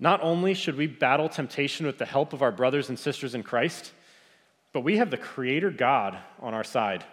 Not 0.00 0.20
only 0.22 0.54
should 0.54 0.76
we 0.76 0.86
battle 0.86 1.28
temptation 1.28 1.86
with 1.86 1.98
the 1.98 2.06
help 2.06 2.32
of 2.32 2.42
our 2.42 2.52
brothers 2.52 2.88
and 2.88 2.98
sisters 2.98 3.34
in 3.34 3.42
Christ, 3.42 3.92
but 4.72 4.80
we 4.80 4.96
have 4.96 5.10
the 5.10 5.16
Creator 5.16 5.70
God 5.70 6.18
on 6.40 6.54
our 6.54 6.64
side. 6.64 7.04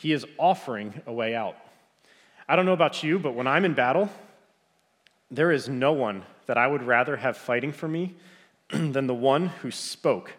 He 0.00 0.14
is 0.14 0.24
offering 0.38 1.02
a 1.06 1.12
way 1.12 1.34
out. 1.34 1.58
I 2.48 2.56
don't 2.56 2.64
know 2.64 2.72
about 2.72 3.02
you, 3.02 3.18
but 3.18 3.34
when 3.34 3.46
I'm 3.46 3.66
in 3.66 3.74
battle, 3.74 4.08
there 5.30 5.52
is 5.52 5.68
no 5.68 5.92
one 5.92 6.22
that 6.46 6.56
I 6.56 6.66
would 6.66 6.82
rather 6.82 7.16
have 7.16 7.36
fighting 7.36 7.70
for 7.70 7.86
me 7.86 8.14
than 8.70 9.06
the 9.06 9.14
one 9.14 9.48
who 9.48 9.70
spoke 9.70 10.32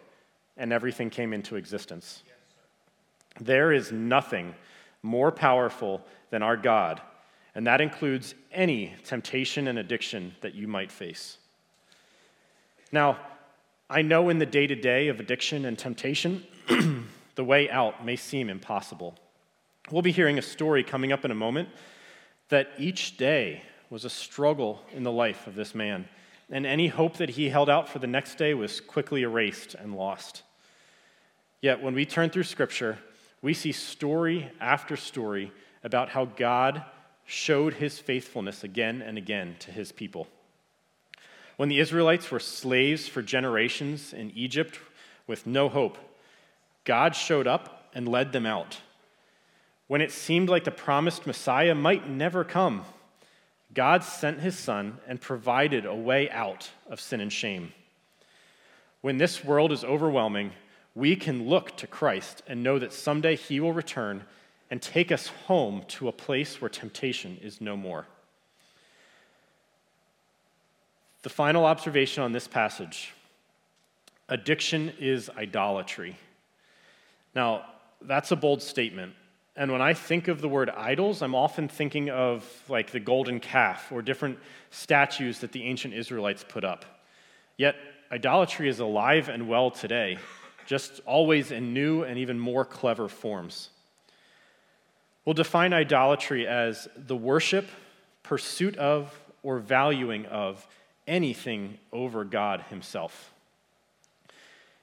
and 0.56 0.72
everything 0.72 1.10
came 1.10 1.32
into 1.32 1.54
existence. 1.54 2.24
there 3.40 3.72
is 3.72 3.92
nothing 3.92 4.52
more 5.00 5.30
powerful 5.30 6.04
than 6.30 6.42
our 6.42 6.56
God, 6.56 7.00
and 7.54 7.64
that 7.68 7.80
includes 7.80 8.34
any 8.50 8.96
temptation 9.04 9.68
and 9.68 9.78
addiction 9.78 10.34
that 10.40 10.56
you 10.56 10.66
might 10.66 10.90
face. 10.90 11.38
Now, 12.90 13.16
I 13.88 14.02
know 14.02 14.28
in 14.28 14.38
the 14.38 14.46
day 14.46 14.66
to 14.66 14.74
day 14.74 15.06
of 15.06 15.20
addiction 15.20 15.66
and 15.66 15.78
temptation, 15.78 16.44
the 17.36 17.44
way 17.44 17.70
out 17.70 18.04
may 18.04 18.16
seem 18.16 18.50
impossible. 18.50 19.16
We'll 19.90 20.02
be 20.02 20.12
hearing 20.12 20.38
a 20.38 20.42
story 20.42 20.84
coming 20.84 21.12
up 21.12 21.24
in 21.24 21.30
a 21.30 21.34
moment 21.34 21.68
that 22.48 22.70
each 22.78 23.16
day 23.16 23.62
was 23.90 24.04
a 24.04 24.10
struggle 24.10 24.80
in 24.92 25.02
the 25.02 25.12
life 25.12 25.46
of 25.46 25.54
this 25.54 25.74
man, 25.74 26.08
and 26.50 26.64
any 26.64 26.88
hope 26.88 27.16
that 27.16 27.30
he 27.30 27.48
held 27.48 27.68
out 27.68 27.88
for 27.88 27.98
the 27.98 28.06
next 28.06 28.36
day 28.36 28.54
was 28.54 28.80
quickly 28.80 29.22
erased 29.22 29.74
and 29.74 29.94
lost. 29.94 30.42
Yet, 31.60 31.82
when 31.82 31.94
we 31.94 32.06
turn 32.06 32.30
through 32.30 32.44
Scripture, 32.44 32.98
we 33.42 33.54
see 33.54 33.72
story 33.72 34.50
after 34.60 34.96
story 34.96 35.52
about 35.84 36.10
how 36.10 36.24
God 36.24 36.84
showed 37.24 37.74
his 37.74 37.98
faithfulness 37.98 38.64
again 38.64 39.02
and 39.02 39.18
again 39.18 39.56
to 39.60 39.70
his 39.70 39.92
people. 39.92 40.28
When 41.56 41.68
the 41.68 41.80
Israelites 41.80 42.30
were 42.30 42.40
slaves 42.40 43.08
for 43.08 43.22
generations 43.22 44.12
in 44.12 44.30
Egypt 44.34 44.78
with 45.26 45.46
no 45.46 45.68
hope, 45.68 45.98
God 46.84 47.14
showed 47.14 47.46
up 47.46 47.90
and 47.94 48.08
led 48.08 48.32
them 48.32 48.46
out. 48.46 48.80
When 49.92 50.00
it 50.00 50.10
seemed 50.10 50.48
like 50.48 50.64
the 50.64 50.70
promised 50.70 51.26
Messiah 51.26 51.74
might 51.74 52.08
never 52.08 52.44
come, 52.44 52.86
God 53.74 54.02
sent 54.02 54.40
his 54.40 54.58
son 54.58 54.96
and 55.06 55.20
provided 55.20 55.84
a 55.84 55.94
way 55.94 56.30
out 56.30 56.70
of 56.88 56.98
sin 56.98 57.20
and 57.20 57.30
shame. 57.30 57.74
When 59.02 59.18
this 59.18 59.44
world 59.44 59.70
is 59.70 59.84
overwhelming, 59.84 60.52
we 60.94 61.14
can 61.14 61.46
look 61.46 61.76
to 61.76 61.86
Christ 61.86 62.42
and 62.46 62.62
know 62.62 62.78
that 62.78 62.94
someday 62.94 63.36
he 63.36 63.60
will 63.60 63.74
return 63.74 64.24
and 64.70 64.80
take 64.80 65.12
us 65.12 65.26
home 65.26 65.82
to 65.88 66.08
a 66.08 66.12
place 66.12 66.58
where 66.58 66.70
temptation 66.70 67.36
is 67.42 67.60
no 67.60 67.76
more. 67.76 68.06
The 71.20 71.28
final 71.28 71.66
observation 71.66 72.22
on 72.22 72.32
this 72.32 72.48
passage 72.48 73.12
addiction 74.30 74.94
is 74.98 75.28
idolatry. 75.36 76.16
Now, 77.34 77.66
that's 78.00 78.30
a 78.30 78.36
bold 78.36 78.62
statement. 78.62 79.16
And 79.54 79.70
when 79.70 79.82
I 79.82 79.92
think 79.92 80.28
of 80.28 80.40
the 80.40 80.48
word 80.48 80.70
idols, 80.70 81.20
I'm 81.20 81.34
often 81.34 81.68
thinking 81.68 82.08
of 82.08 82.46
like 82.68 82.90
the 82.90 83.00
golden 83.00 83.38
calf 83.38 83.92
or 83.92 84.00
different 84.00 84.38
statues 84.70 85.40
that 85.40 85.52
the 85.52 85.64
ancient 85.64 85.92
Israelites 85.92 86.44
put 86.48 86.64
up. 86.64 86.84
Yet, 87.58 87.76
idolatry 88.10 88.68
is 88.68 88.80
alive 88.80 89.28
and 89.28 89.48
well 89.48 89.70
today, 89.70 90.18
just 90.66 91.00
always 91.04 91.50
in 91.50 91.74
new 91.74 92.02
and 92.02 92.18
even 92.18 92.38
more 92.38 92.64
clever 92.64 93.08
forms. 93.08 93.68
We'll 95.24 95.34
define 95.34 95.72
idolatry 95.72 96.46
as 96.46 96.88
the 96.96 97.16
worship, 97.16 97.68
pursuit 98.22 98.76
of, 98.76 99.18
or 99.42 99.58
valuing 99.58 100.24
of 100.26 100.66
anything 101.06 101.78
over 101.92 102.24
God 102.24 102.62
Himself. 102.70 103.32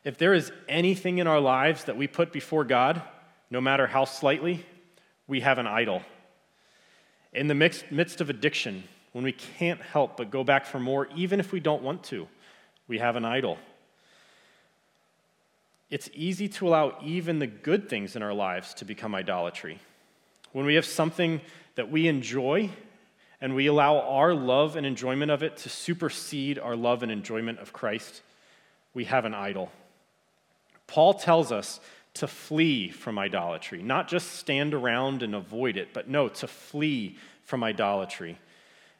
If 0.03 0.17
there 0.17 0.33
is 0.33 0.51
anything 0.67 1.17
in 1.17 1.27
our 1.27 1.39
lives 1.39 1.85
that 1.85 1.97
we 1.97 2.07
put 2.07 2.31
before 2.31 2.63
God, 2.63 3.01
no 3.49 3.61
matter 3.61 3.87
how 3.87 4.05
slightly, 4.05 4.65
we 5.27 5.41
have 5.41 5.57
an 5.57 5.67
idol. 5.67 6.01
In 7.33 7.47
the 7.47 7.55
midst 7.55 8.21
of 8.21 8.29
addiction, 8.29 8.83
when 9.11 9.23
we 9.23 9.31
can't 9.31 9.81
help 9.81 10.17
but 10.17 10.31
go 10.31 10.43
back 10.43 10.65
for 10.65 10.79
more, 10.79 11.07
even 11.15 11.39
if 11.39 11.51
we 11.51 11.59
don't 11.59 11.83
want 11.83 12.03
to, 12.05 12.27
we 12.87 12.99
have 12.99 13.15
an 13.15 13.25
idol. 13.25 13.57
It's 15.89 16.09
easy 16.13 16.47
to 16.49 16.67
allow 16.67 16.97
even 17.03 17.39
the 17.39 17.47
good 17.47 17.89
things 17.89 18.15
in 18.15 18.21
our 18.21 18.33
lives 18.33 18.73
to 18.75 18.85
become 18.85 19.15
idolatry. 19.15 19.79
When 20.51 20.65
we 20.65 20.75
have 20.75 20.85
something 20.85 21.41
that 21.75 21.89
we 21.89 22.07
enjoy 22.07 22.69
and 23.41 23.55
we 23.55 23.67
allow 23.67 23.99
our 23.99 24.33
love 24.33 24.75
and 24.75 24.85
enjoyment 24.85 25.31
of 25.31 25.41
it 25.41 25.57
to 25.57 25.69
supersede 25.69 26.59
our 26.59 26.75
love 26.75 27.03
and 27.03 27.11
enjoyment 27.11 27.59
of 27.59 27.73
Christ, 27.73 28.21
we 28.93 29.05
have 29.05 29.25
an 29.25 29.33
idol. 29.33 29.71
Paul 30.87 31.13
tells 31.13 31.51
us 31.51 31.79
to 32.15 32.27
flee 32.27 32.89
from 32.89 33.19
idolatry, 33.19 33.81
not 33.81 34.07
just 34.07 34.33
stand 34.33 34.73
around 34.73 35.23
and 35.23 35.35
avoid 35.35 35.77
it, 35.77 35.89
but 35.93 36.09
no, 36.09 36.27
to 36.27 36.47
flee 36.47 37.17
from 37.43 37.63
idolatry. 37.63 38.37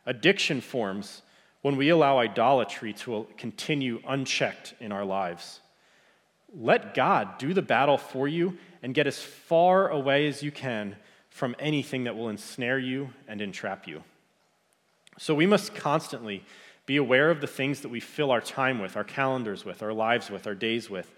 Addiction 0.06 0.62
forms 0.62 1.22
when 1.62 1.76
we 1.76 1.90
allow 1.90 2.20
idolatry 2.20 2.94
to 2.94 3.28
continue 3.38 4.02
unchecked 4.08 4.74
in 4.80 4.92
our 4.92 5.06
lives. 5.06 5.60
Let 6.56 6.94
God 6.94 7.38
do 7.38 7.54
the 7.54 7.62
battle 7.62 7.98
for 7.98 8.28
you 8.28 8.58
and 8.82 8.96
get 8.96 9.08
as 9.08 9.22
far 9.22 9.90
away 9.90 10.28
as 10.28 10.42
you 10.42 10.52
can 10.52 10.96
from 11.30 11.56
anything 11.60 12.06
that 12.06 12.16
will 12.16 12.30
ensnare 12.30 12.80
you 12.80 13.10
and 13.28 13.42
entrap 13.42 13.88
you. 13.88 14.04
So 15.18 15.36
we 15.36 15.46
must 15.46 15.76
constantly 15.76 16.44
be 16.86 16.96
aware 16.96 17.30
of 17.30 17.42
the 17.42 17.48
things 17.48 17.82
that 17.82 17.90
we 17.90 18.00
fill 18.00 18.32
our 18.32 18.42
time 18.42 18.80
with, 18.80 18.98
our 18.98 19.04
calendars 19.04 19.64
with, 19.64 19.84
our 19.84 19.94
lives 19.94 20.32
with, 20.32 20.48
our 20.48 20.56
days 20.56 20.90
with, 20.90 21.14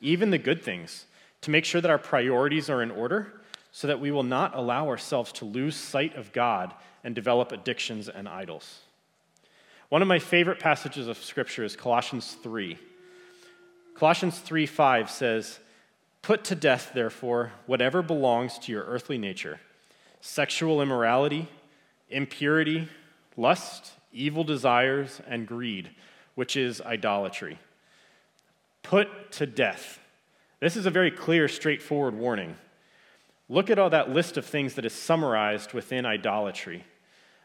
even 0.00 0.30
the 0.30 0.38
good 0.38 0.62
things, 0.62 1.06
to 1.44 1.50
make 1.50 1.64
sure 1.64 1.80
that 1.80 1.90
our 1.90 1.98
priorities 1.98 2.70
are 2.70 2.82
in 2.82 2.90
order 2.90 3.32
so 3.70 3.86
that 3.86 4.00
we 4.00 4.10
will 4.10 4.22
not 4.22 4.56
allow 4.56 4.88
ourselves 4.88 5.30
to 5.32 5.44
lose 5.44 5.76
sight 5.76 6.16
of 6.16 6.32
God 6.32 6.72
and 7.02 7.14
develop 7.14 7.52
addictions 7.52 8.08
and 8.08 8.26
idols. 8.28 8.80
One 9.90 10.00
of 10.00 10.08
my 10.08 10.18
favorite 10.18 10.58
passages 10.58 11.06
of 11.06 11.18
Scripture 11.18 11.62
is 11.62 11.76
Colossians 11.76 12.36
3. 12.42 12.78
Colossians 13.94 14.38
3 14.38 14.64
5 14.64 15.10
says, 15.10 15.58
Put 16.22 16.44
to 16.44 16.54
death, 16.54 16.92
therefore, 16.94 17.52
whatever 17.66 18.00
belongs 18.00 18.58
to 18.60 18.72
your 18.72 18.84
earthly 18.84 19.18
nature 19.18 19.60
sexual 20.22 20.80
immorality, 20.80 21.48
impurity, 22.08 22.88
lust, 23.36 23.92
evil 24.10 24.44
desires, 24.44 25.20
and 25.28 25.46
greed, 25.46 25.90
which 26.34 26.56
is 26.56 26.80
idolatry. 26.80 27.58
Put 28.82 29.32
to 29.32 29.46
death. 29.46 29.98
This 30.64 30.76
is 30.76 30.86
a 30.86 30.90
very 30.90 31.10
clear, 31.10 31.46
straightforward 31.46 32.14
warning. 32.14 32.56
Look 33.50 33.68
at 33.68 33.78
all 33.78 33.90
that 33.90 34.08
list 34.08 34.38
of 34.38 34.46
things 34.46 34.72
that 34.76 34.86
is 34.86 34.94
summarized 34.94 35.74
within 35.74 36.06
idolatry. 36.06 36.84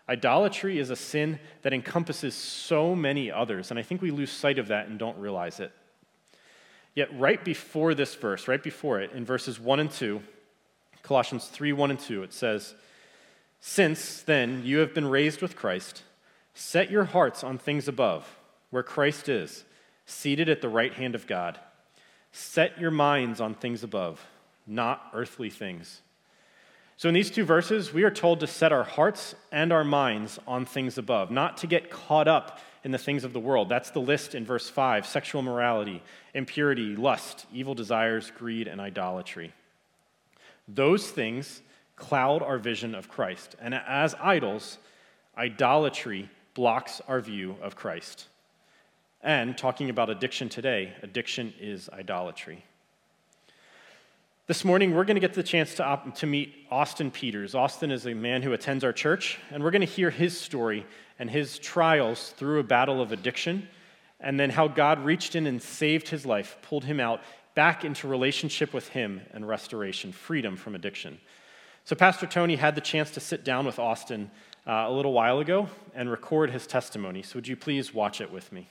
Idolatry 0.08 0.80
is 0.80 0.90
a 0.90 0.96
sin 0.96 1.38
that 1.64 1.74
encompasses 1.74 2.34
so 2.34 2.96
many 2.96 3.30
others, 3.30 3.72
and 3.72 3.78
I 3.78 3.84
think 3.84 4.02
we 4.02 4.10
lose 4.10 4.32
sight 4.32 4.58
of 4.58 4.70
that 4.70 4.88
and 4.88 4.98
don't 4.98 5.18
realize 5.18 5.60
it. 5.60 5.74
Yet, 6.96 7.10
right 7.20 7.44
before 7.44 7.94
this 7.94 8.16
verse, 8.16 8.48
right 8.48 8.64
before 8.64 9.02
it, 9.02 9.12
in 9.12 9.26
verses 9.26 9.60
1 9.60 9.82
and 9.82 9.92
2, 9.92 10.22
Colossians 11.04 11.46
3 11.48 11.74
1 11.74 11.92
and 11.92 12.00
2, 12.00 12.24
it 12.24 12.32
says, 12.32 12.74
since 13.60 14.22
then 14.22 14.62
you 14.64 14.78
have 14.78 14.94
been 14.94 15.10
raised 15.10 15.42
with 15.42 15.58
Christ, 15.58 16.04
set 16.54 16.90
your 16.90 17.04
hearts 17.04 17.44
on 17.44 17.58
things 17.58 17.90
above, 17.90 18.40
where 18.70 18.82
Christ 18.82 19.28
is, 19.28 19.66
seated 20.06 20.48
at 20.48 20.62
the 20.62 20.70
right 20.70 20.94
hand 20.94 21.16
of 21.16 21.28
God. 21.28 21.60
Set 22.32 22.80
your 22.80 22.92
minds 22.92 23.42
on 23.42 23.54
things 23.54 23.84
above, 23.84 24.26
not 24.68 25.10
earthly 25.14 25.50
things. 25.50 26.02
So, 26.98 27.08
in 27.08 27.16
these 27.16 27.32
two 27.32 27.46
verses, 27.46 27.94
we 27.94 28.04
are 28.04 28.12
told 28.12 28.42
to 28.42 28.48
set 28.48 28.74
our 28.74 28.84
hearts 28.84 29.34
and 29.52 29.72
our 29.72 29.86
minds 29.86 30.38
on 30.46 30.66
things 30.66 30.98
above, 30.98 31.32
not 31.32 31.58
to 31.58 31.68
get 31.68 31.90
caught 31.90 32.28
up 32.28 32.60
in 32.84 32.92
the 32.92 32.98
things 32.98 33.24
of 33.24 33.34
the 33.34 33.40
world. 33.40 33.70
That's 33.70 33.92
the 33.92 34.02
list 34.02 34.36
in 34.36 34.46
verse 34.46 34.70
5 34.70 35.06
sexual 35.06 35.42
morality, 35.42 36.04
impurity, 36.34 36.96
lust, 36.96 37.46
evil 37.54 37.74
desires, 37.74 38.32
greed, 38.38 38.68
and 38.68 38.82
idolatry. 38.82 39.54
Those 40.68 41.10
things 41.10 41.62
cloud 41.96 42.42
our 42.42 42.58
vision 42.58 42.96
of 42.96 43.10
Christ. 43.10 43.56
And 43.62 43.74
as 43.74 44.16
idols, 44.16 44.78
idolatry 45.38 46.30
blocks 46.54 47.02
our 47.08 47.22
view 47.22 47.56
of 47.62 47.76
Christ. 47.76 48.28
And 49.22 49.58
talking 49.58 49.90
about 49.90 50.10
addiction 50.10 50.48
today, 50.48 50.94
addiction 51.04 51.54
is 51.60 51.90
idolatry. 51.90 52.64
This 54.48 54.64
morning, 54.64 54.96
we're 54.96 55.04
going 55.04 55.16
to 55.16 55.22
get 55.22 55.34
the 55.34 55.44
chance 55.44 55.76
to, 55.76 55.84
op- 55.84 56.16
to 56.16 56.26
meet 56.26 56.56
Austin 56.72 57.12
Peters. 57.12 57.54
Austin 57.54 57.92
is 57.92 58.08
a 58.08 58.14
man 58.14 58.42
who 58.42 58.54
attends 58.54 58.84
our 58.84 58.94
church, 58.94 59.38
and 59.52 59.62
we're 59.62 59.72
going 59.72 59.82
to 59.82 59.88
hear 59.88 60.10
his 60.10 60.40
story 60.40 60.86
and 61.20 61.30
his 61.30 61.60
trials 61.60 62.30
through 62.38 62.60
a 62.60 62.64
battle 62.64 63.02
of 63.02 63.12
addiction, 63.12 63.68
and 64.22 64.40
then 64.40 64.50
how 64.50 64.70
God 64.70 65.04
reached 65.04 65.36
in 65.36 65.46
and 65.48 65.62
saved 65.62 66.08
his 66.08 66.26
life, 66.26 66.58
pulled 66.62 66.86
him 66.86 67.00
out 67.00 67.22
back 67.56 67.84
into 67.84 68.08
relationship 68.08 68.74
with 68.74 68.88
him 68.88 69.22
and 69.34 69.48
restoration, 69.48 70.14
freedom 70.14 70.56
from 70.56 70.76
addiction. 70.76 71.20
So, 71.84 71.96
Pastor 71.96 72.26
Tony 72.26 72.56
had 72.56 72.74
the 72.74 72.82
chance 72.82 73.12
to 73.12 73.20
sit 73.20 73.44
down 73.44 73.66
with 73.66 73.80
Austin 73.80 74.32
uh, 74.66 74.86
a 74.88 74.92
little 74.92 75.14
while 75.14 75.40
ago 75.40 75.68
and 75.94 76.10
record 76.10 76.52
his 76.52 76.66
testimony. 76.66 77.22
So, 77.22 77.36
would 77.36 77.48
you 77.48 77.58
please 77.58 77.94
watch 77.94 78.22
it 78.22 78.32
with 78.32 78.52
me? 78.52 78.70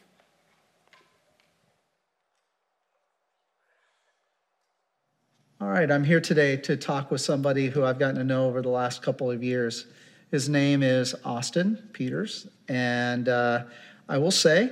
All 5.60 5.66
right, 5.66 5.90
I'm 5.90 6.04
here 6.04 6.20
today 6.20 6.56
to 6.58 6.76
talk 6.76 7.10
with 7.10 7.20
somebody 7.20 7.66
who 7.66 7.82
I've 7.82 7.98
gotten 7.98 8.14
to 8.14 8.22
know 8.22 8.46
over 8.46 8.62
the 8.62 8.68
last 8.68 9.02
couple 9.02 9.28
of 9.28 9.42
years. 9.42 9.86
His 10.30 10.48
name 10.48 10.84
is 10.84 11.16
Austin 11.24 11.88
Peters, 11.92 12.46
and 12.68 13.28
uh, 13.28 13.64
I 14.08 14.18
will 14.18 14.30
say 14.30 14.70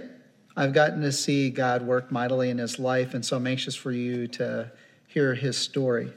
I've 0.57 0.73
gotten 0.73 1.01
to 1.01 1.11
see 1.11 1.51
God 1.51 1.83
work 1.83 2.13
mightily 2.13 2.51
in 2.51 2.59
his 2.59 2.79
life, 2.79 3.15
and 3.15 3.27
so 3.27 3.37
I'm 3.37 3.49
anxious 3.49 3.75
for 3.75 3.91
you 3.91 4.29
to 4.29 4.71
hear 5.09 5.35
his 5.35 5.59
story. 5.59 6.13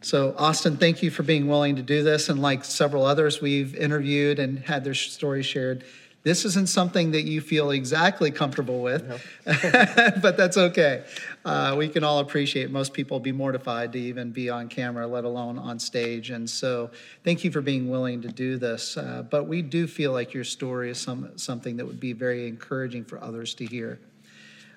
So, 0.00 0.34
Austin, 0.36 0.78
thank 0.78 1.00
you 1.04 1.12
for 1.12 1.22
being 1.22 1.46
willing 1.46 1.76
to 1.76 1.82
do 1.82 2.02
this. 2.02 2.28
And 2.28 2.42
like 2.42 2.64
several 2.64 3.04
others 3.04 3.40
we've 3.40 3.76
interviewed 3.76 4.40
and 4.40 4.58
had 4.58 4.82
their 4.82 4.94
story 4.94 5.44
shared, 5.44 5.84
this 6.24 6.44
isn't 6.44 6.68
something 6.68 7.10
that 7.12 7.22
you 7.22 7.40
feel 7.40 7.72
exactly 7.72 8.30
comfortable 8.30 8.80
with, 8.80 9.02
but 9.44 10.36
that's 10.36 10.56
okay. 10.56 11.04
Uh, 11.44 11.74
we 11.76 11.88
can 11.88 12.04
all 12.04 12.20
appreciate 12.20 12.70
most 12.70 12.92
people 12.92 13.18
be 13.18 13.32
mortified 13.32 13.92
to 13.92 13.98
even 13.98 14.30
be 14.30 14.48
on 14.48 14.68
camera, 14.68 15.04
let 15.06 15.24
alone 15.24 15.58
on 15.58 15.80
stage. 15.80 16.30
And 16.30 16.48
so, 16.48 16.90
thank 17.24 17.42
you 17.42 17.50
for 17.50 17.60
being 17.60 17.90
willing 17.90 18.22
to 18.22 18.28
do 18.28 18.56
this. 18.56 18.96
Uh, 18.96 19.24
but 19.28 19.48
we 19.48 19.62
do 19.62 19.88
feel 19.88 20.12
like 20.12 20.32
your 20.32 20.44
story 20.44 20.90
is 20.90 20.98
some, 20.98 21.36
something 21.36 21.76
that 21.78 21.86
would 21.86 22.00
be 22.00 22.12
very 22.12 22.46
encouraging 22.46 23.04
for 23.04 23.22
others 23.22 23.54
to 23.54 23.66
hear. 23.66 23.98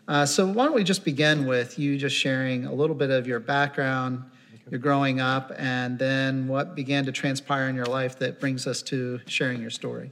Uh, 0.08 0.26
so, 0.26 0.48
why 0.48 0.66
don't 0.66 0.74
we 0.74 0.84
just 0.84 1.06
begin 1.06 1.46
with 1.46 1.78
you 1.78 1.96
just 1.96 2.16
sharing 2.16 2.66
a 2.66 2.74
little 2.74 2.96
bit 2.96 3.12
of 3.12 3.28
your 3.28 3.40
background, 3.40 4.24
your 4.72 4.80
growing 4.80 5.20
up, 5.20 5.52
and 5.60 6.00
then 6.00 6.48
what 6.48 6.74
began 6.74 7.06
to 7.06 7.12
transpire 7.12 7.70
in 7.70 7.76
your 7.76 7.86
life 7.86 8.18
that 8.18 8.40
brings 8.40 8.66
us 8.66 8.82
to 8.82 9.20
sharing 9.28 9.62
your 9.62 9.70
story? 9.70 10.12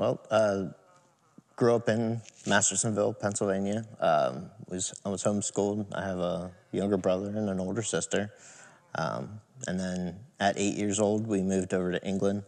Well, 0.00 0.18
uh, 0.30 0.64
grew 1.56 1.74
up 1.74 1.90
in 1.90 2.22
Mastersonville, 2.46 3.20
Pennsylvania. 3.20 3.84
Um, 4.00 4.50
was 4.66 4.98
I 5.04 5.10
was 5.10 5.22
homeschooled. 5.22 5.88
I 5.94 6.02
have 6.02 6.18
a 6.18 6.50
younger 6.72 6.96
brother 6.96 7.26
and 7.26 7.50
an 7.50 7.60
older 7.60 7.82
sister. 7.82 8.32
Um, 8.94 9.42
and 9.66 9.78
then 9.78 10.18
at 10.40 10.58
eight 10.58 10.78
years 10.78 11.00
old, 11.00 11.26
we 11.26 11.42
moved 11.42 11.74
over 11.74 11.92
to 11.92 12.02
England. 12.02 12.44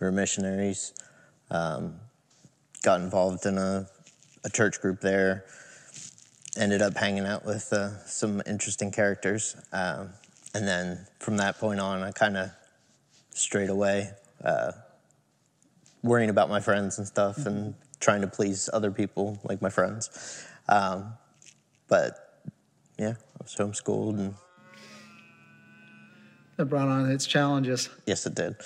We 0.00 0.06
were 0.06 0.10
missionaries. 0.10 0.94
Um, 1.48 1.94
got 2.82 3.00
involved 3.00 3.46
in 3.46 3.56
a, 3.56 3.86
a, 4.42 4.50
church 4.50 4.80
group 4.80 5.00
there. 5.00 5.44
Ended 6.58 6.82
up 6.82 6.96
hanging 6.96 7.24
out 7.24 7.46
with 7.46 7.72
uh, 7.72 8.04
some 8.04 8.42
interesting 8.48 8.90
characters. 8.90 9.54
Um, 9.72 10.08
and 10.54 10.66
then 10.66 11.06
from 11.20 11.36
that 11.36 11.60
point 11.60 11.78
on, 11.78 12.02
I 12.02 12.10
kind 12.10 12.36
of 12.36 12.50
strayed 13.30 13.70
away. 13.70 14.10
Uh, 14.44 14.72
worrying 16.06 16.30
about 16.30 16.48
my 16.48 16.60
friends 16.60 16.98
and 16.98 17.06
stuff 17.06 17.36
mm-hmm. 17.36 17.48
and 17.48 17.74
trying 18.00 18.20
to 18.20 18.26
please 18.26 18.70
other 18.72 18.90
people 18.90 19.38
like 19.44 19.60
my 19.60 19.70
friends. 19.70 20.46
Um, 20.68 21.14
but 21.88 22.40
yeah, 22.98 23.14
I 23.14 23.42
was 23.42 23.54
homeschooled 23.54 24.18
and. 24.18 24.34
That 26.56 26.66
brought 26.66 26.88
on 26.88 27.10
its 27.10 27.26
challenges. 27.26 27.90
Yes, 28.06 28.24
it 28.24 28.34
did. 28.34 28.56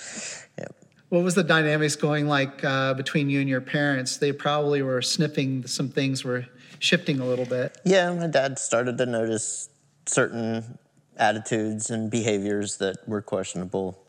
Yeah. 0.57 0.67
What 1.09 1.23
was 1.25 1.35
the 1.35 1.43
dynamics 1.43 1.97
going 1.97 2.29
like 2.29 2.63
uh, 2.63 2.93
between 2.93 3.29
you 3.29 3.41
and 3.41 3.49
your 3.49 3.59
parents? 3.59 4.15
They 4.15 4.31
probably 4.31 4.81
were 4.81 5.01
sniffing 5.01 5.67
some 5.67 5.89
things 5.89 6.23
were 6.23 6.45
shifting 6.79 7.19
a 7.19 7.25
little 7.25 7.45
bit. 7.45 7.77
Yeah, 7.83 8.13
my 8.13 8.27
dad 8.27 8.57
started 8.57 8.97
to 8.97 9.05
notice 9.05 9.69
certain 10.05 10.77
attitudes 11.17 11.89
and 11.89 12.09
behaviors 12.09 12.77
that 12.77 13.07
were 13.07 13.21
questionable 13.21 14.01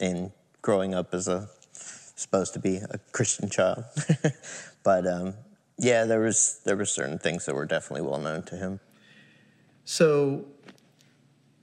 in 0.00 0.32
growing 0.62 0.94
up 0.94 1.12
as 1.12 1.28
a 1.28 1.48
supposed 2.16 2.54
to 2.54 2.58
be 2.58 2.76
a 2.78 2.98
Christian 3.12 3.48
child. 3.48 3.84
but 4.82 5.06
um, 5.06 5.34
yeah, 5.78 6.04
there 6.04 6.20
was 6.20 6.60
there 6.64 6.76
were 6.76 6.84
certain 6.84 7.18
things 7.18 7.46
that 7.46 7.54
were 7.54 7.66
definitely 7.66 8.08
well 8.08 8.18
known 8.18 8.42
to 8.44 8.56
him. 8.56 8.80
So 9.84 10.44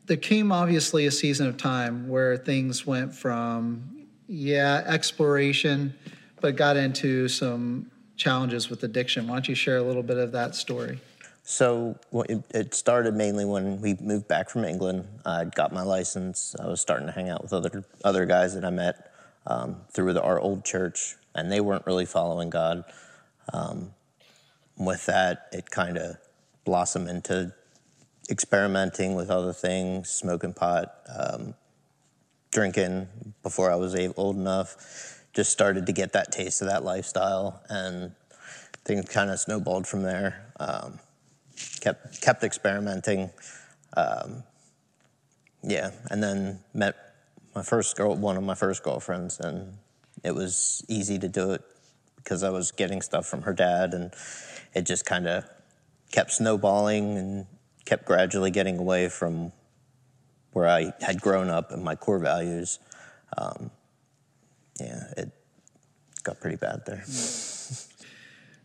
there 0.05 0.17
came 0.17 0.51
obviously 0.51 1.05
a 1.05 1.11
season 1.11 1.47
of 1.47 1.57
time 1.57 2.07
where 2.07 2.37
things 2.37 2.85
went 2.85 3.13
from 3.13 4.07
yeah 4.27 4.83
exploration, 4.85 5.93
but 6.39 6.55
got 6.55 6.77
into 6.77 7.27
some 7.27 7.91
challenges 8.15 8.69
with 8.69 8.83
addiction. 8.83 9.27
Why 9.27 9.35
don't 9.35 9.49
you 9.49 9.55
share 9.55 9.77
a 9.77 9.83
little 9.83 10.03
bit 10.03 10.17
of 10.17 10.31
that 10.33 10.55
story? 10.55 10.99
So 11.45 11.99
well, 12.11 12.25
it, 12.29 12.41
it, 12.51 12.73
started 12.73 13.15
mainly 13.15 13.43
when 13.43 13.81
we 13.81 13.95
moved 13.95 14.29
back 14.29 14.49
from 14.49 14.63
England. 14.63 15.05
I 15.25 15.43
got 15.43 15.73
my 15.73 15.81
license. 15.81 16.55
I 16.57 16.67
was 16.67 16.79
starting 16.79 17.05
to 17.07 17.11
hang 17.11 17.29
out 17.29 17.41
with 17.43 17.51
other 17.51 17.83
other 18.05 18.25
guys 18.25 18.53
that 18.53 18.63
I 18.63 18.69
met 18.69 19.12
um, 19.47 19.81
through 19.91 20.13
the, 20.13 20.21
our 20.21 20.39
old 20.39 20.65
church, 20.65 21.15
and 21.35 21.51
they 21.51 21.61
weren't 21.61 21.85
really 21.85 22.05
following 22.05 22.49
God. 22.49 22.83
Um, 23.51 23.91
with 24.77 25.05
that, 25.05 25.47
it 25.51 25.69
kind 25.69 25.97
of 25.97 26.17
blossomed 26.65 27.09
into 27.09 27.53
experimenting 28.29 29.15
with 29.15 29.29
other 29.29 29.53
things, 29.53 30.09
smoking 30.09 30.53
pot, 30.53 30.95
um, 31.15 31.53
drinking 32.51 33.07
before 33.41 33.71
I 33.71 33.75
was 33.75 33.95
old 34.15 34.35
enough. 34.35 35.19
Just 35.33 35.51
started 35.51 35.87
to 35.87 35.91
get 35.91 36.13
that 36.13 36.31
taste 36.31 36.61
of 36.61 36.67
that 36.67 36.83
lifestyle, 36.83 37.61
and 37.69 38.13
things 38.85 39.09
kind 39.09 39.31
of 39.31 39.39
snowballed 39.39 39.87
from 39.87 40.03
there. 40.03 40.45
Um, 40.59 40.99
kept 41.81 42.21
kept 42.21 42.43
experimenting. 42.43 43.31
Um, 43.97 44.43
yeah, 45.63 45.91
and 46.09 46.21
then 46.21 46.59
met 46.73 46.95
my 47.55 47.61
first 47.63 47.95
girl, 47.95 48.15
one 48.15 48.37
of 48.37 48.43
my 48.43 48.55
first 48.55 48.83
girlfriends, 48.83 49.39
and 49.39 49.77
it 50.23 50.33
was 50.33 50.83
easy 50.87 51.19
to 51.19 51.27
do 51.27 51.51
it 51.51 51.61
because 52.17 52.43
I 52.43 52.49
was 52.49 52.71
getting 52.71 53.01
stuff 53.01 53.25
from 53.25 53.43
her 53.43 53.53
dad, 53.53 53.93
and 53.93 54.13
it 54.73 54.85
just 54.85 55.05
kind 55.05 55.27
of 55.27 55.45
kept 56.11 56.31
snowballing 56.31 57.17
and 57.17 57.45
kept 57.85 58.05
gradually 58.05 58.51
getting 58.51 58.77
away 58.77 59.09
from 59.09 59.51
where 60.51 60.67
I 60.67 60.93
had 61.01 61.21
grown 61.21 61.49
up 61.49 61.71
and 61.71 61.83
my 61.83 61.95
core 61.95 62.19
values. 62.19 62.79
Um, 63.37 63.71
yeah, 64.79 65.03
it 65.17 65.31
got 66.23 66.39
pretty 66.39 66.57
bad 66.57 66.83
there. 66.85 67.03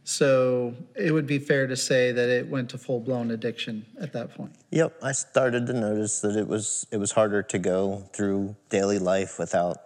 So 0.08 0.74
it 0.96 1.12
would 1.12 1.26
be 1.26 1.38
fair 1.38 1.66
to 1.66 1.76
say 1.76 2.12
that 2.12 2.30
it 2.30 2.48
went 2.48 2.70
to 2.70 2.78
full 2.78 2.98
blown 2.98 3.30
addiction 3.30 3.84
at 4.00 4.10
that 4.14 4.34
point. 4.34 4.52
Yep, 4.70 5.00
I 5.02 5.12
started 5.12 5.66
to 5.66 5.74
notice 5.74 6.22
that 6.22 6.34
it 6.34 6.48
was 6.48 6.86
it 6.90 6.96
was 6.96 7.12
harder 7.12 7.42
to 7.42 7.58
go 7.58 8.08
through 8.14 8.56
daily 8.70 8.98
life 8.98 9.38
without 9.38 9.76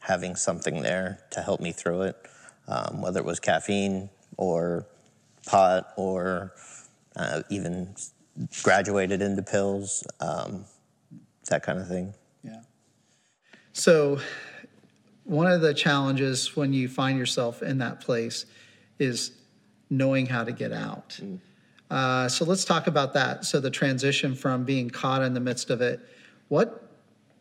having 0.00 0.34
something 0.34 0.82
there 0.82 1.20
to 1.30 1.42
help 1.42 1.60
me 1.60 1.70
through 1.70 2.02
it, 2.02 2.16
um, 2.66 3.00
whether 3.00 3.20
it 3.20 3.24
was 3.24 3.38
caffeine 3.38 4.10
or 4.36 4.84
pot 5.46 5.92
or 5.96 6.52
uh, 7.14 7.42
even 7.48 7.94
graduated 8.64 9.22
into 9.22 9.44
pills, 9.44 10.04
um, 10.18 10.64
that 11.50 11.62
kind 11.62 11.78
of 11.78 11.86
thing. 11.86 12.12
Yeah. 12.42 12.62
So 13.72 14.18
one 15.22 15.46
of 15.46 15.60
the 15.60 15.72
challenges 15.72 16.56
when 16.56 16.72
you 16.72 16.88
find 16.88 17.16
yourself 17.16 17.62
in 17.62 17.78
that 17.78 18.00
place 18.00 18.44
is 18.98 19.32
knowing 19.90 20.26
how 20.26 20.44
to 20.44 20.52
get 20.52 20.72
out. 20.72 21.18
Mm. 21.22 21.38
Uh, 21.90 22.28
so 22.28 22.44
let's 22.44 22.64
talk 22.64 22.86
about 22.86 23.14
that. 23.14 23.44
So 23.44 23.60
the 23.60 23.70
transition 23.70 24.34
from 24.34 24.64
being 24.64 24.90
caught 24.90 25.22
in 25.22 25.34
the 25.34 25.40
midst 25.40 25.70
of 25.70 25.80
it, 25.80 26.00
what 26.48 26.82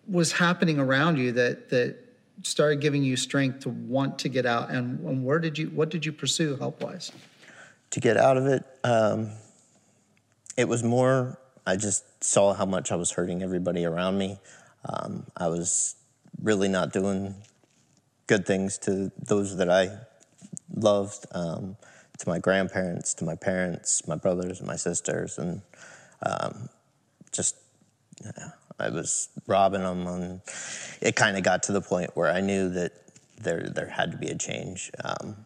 was 0.07 0.31
happening 0.31 0.79
around 0.79 1.17
you 1.17 1.31
that 1.31 1.69
that 1.69 1.97
started 2.43 2.81
giving 2.81 3.03
you 3.03 3.15
strength 3.15 3.61
to 3.61 3.69
want 3.69 4.19
to 4.19 4.29
get 4.29 4.45
out, 4.45 4.69
and, 4.69 4.99
and 4.99 5.25
where 5.25 5.39
did 5.39 5.57
you 5.57 5.67
what 5.69 5.89
did 5.89 6.05
you 6.05 6.11
pursue 6.11 6.55
help 6.57 6.81
wise? 6.81 7.11
To 7.91 7.99
get 7.99 8.17
out 8.17 8.37
of 8.37 8.45
it, 8.45 8.63
um, 8.83 9.31
it 10.57 10.67
was 10.67 10.83
more 10.83 11.39
I 11.65 11.75
just 11.75 12.23
saw 12.23 12.53
how 12.53 12.65
much 12.65 12.91
I 12.91 12.95
was 12.95 13.11
hurting 13.11 13.41
everybody 13.41 13.85
around 13.85 14.17
me. 14.17 14.37
Um, 14.87 15.25
I 15.35 15.47
was 15.47 15.95
really 16.41 16.67
not 16.67 16.93
doing 16.93 17.33
good 18.27 18.45
things 18.45 18.77
to 18.79 19.11
those 19.17 19.57
that 19.57 19.69
I 19.69 19.89
loved, 20.75 21.25
um, 21.31 21.77
to 22.19 22.29
my 22.29 22.39
grandparents, 22.39 23.13
to 23.15 23.25
my 23.25 23.35
parents, 23.35 24.07
my 24.07 24.15
brothers, 24.15 24.59
and 24.59 24.67
my 24.67 24.75
sisters, 24.75 25.37
and 25.37 25.61
um, 26.25 26.69
just 27.31 27.55
I 28.79 28.89
was 28.89 29.29
robbing 29.47 29.83
them. 29.83 30.07
And 30.07 30.41
it 31.01 31.15
kind 31.15 31.37
of 31.37 31.43
got 31.43 31.63
to 31.63 31.71
the 31.71 31.81
point 31.81 32.11
where 32.15 32.31
I 32.31 32.41
knew 32.41 32.69
that 32.69 32.93
there 33.41 33.69
there 33.69 33.89
had 33.89 34.11
to 34.11 34.17
be 34.17 34.27
a 34.27 34.37
change. 34.37 34.91
Um, 35.03 35.45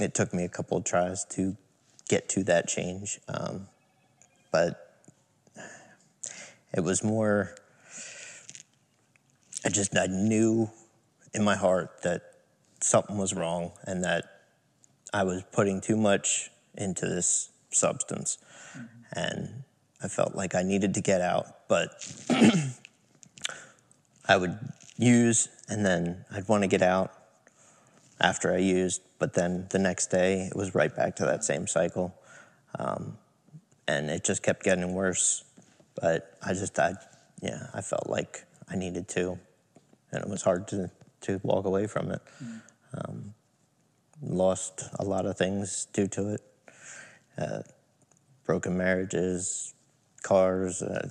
it 0.00 0.14
took 0.14 0.34
me 0.34 0.44
a 0.44 0.48
couple 0.48 0.78
of 0.78 0.84
tries 0.84 1.24
to 1.26 1.56
get 2.08 2.28
to 2.30 2.44
that 2.44 2.68
change, 2.68 3.20
um, 3.28 3.68
but 4.50 4.96
it 6.72 6.80
was 6.80 7.04
more. 7.04 7.54
I 9.64 9.70
just 9.70 9.96
I 9.96 10.06
knew 10.06 10.70
in 11.32 11.42
my 11.42 11.56
heart 11.56 12.02
that 12.02 12.22
something 12.80 13.16
was 13.16 13.32
wrong 13.32 13.72
and 13.84 14.04
that 14.04 14.24
I 15.14 15.22
was 15.22 15.44
putting 15.52 15.80
too 15.80 15.96
much 15.96 16.50
into 16.76 17.06
this 17.06 17.50
substance, 17.70 18.36
mm-hmm. 18.76 18.86
and 19.12 19.62
I 20.02 20.08
felt 20.08 20.34
like 20.34 20.56
I 20.56 20.62
needed 20.62 20.94
to 20.94 21.00
get 21.00 21.20
out, 21.20 21.68
but 21.68 21.90
I 24.28 24.36
would 24.36 24.58
use 24.98 25.48
and 25.68 25.86
then 25.86 26.24
I'd 26.32 26.48
want 26.48 26.62
to 26.62 26.66
get 26.66 26.82
out 26.82 27.12
after 28.20 28.52
I 28.52 28.58
used, 28.58 29.02
but 29.20 29.34
then 29.34 29.68
the 29.70 29.78
next 29.78 30.08
day 30.08 30.48
it 30.50 30.56
was 30.56 30.74
right 30.74 30.94
back 30.94 31.14
to 31.16 31.24
that 31.26 31.44
same 31.44 31.68
cycle. 31.68 32.12
Um, 32.76 33.16
and 33.86 34.10
it 34.10 34.24
just 34.24 34.42
kept 34.42 34.64
getting 34.64 34.94
worse. 34.94 35.44
But 35.94 36.36
I 36.42 36.54
just, 36.54 36.76
I, 36.78 36.94
yeah, 37.40 37.68
I 37.72 37.82
felt 37.82 38.08
like 38.08 38.44
I 38.68 38.74
needed 38.74 39.06
to, 39.10 39.38
and 40.10 40.24
it 40.24 40.28
was 40.28 40.42
hard 40.42 40.66
to, 40.68 40.90
to 41.22 41.40
walk 41.44 41.66
away 41.66 41.86
from 41.86 42.10
it. 42.10 42.20
Mm. 42.42 42.62
Um, 42.94 43.34
lost 44.22 44.84
a 44.98 45.04
lot 45.04 45.26
of 45.26 45.36
things 45.36 45.86
due 45.92 46.06
to 46.08 46.34
it 46.34 46.40
uh, 47.38 47.62
broken 48.44 48.76
marriages, 48.76 49.74
cars, 50.22 50.82
uh, 50.82 51.08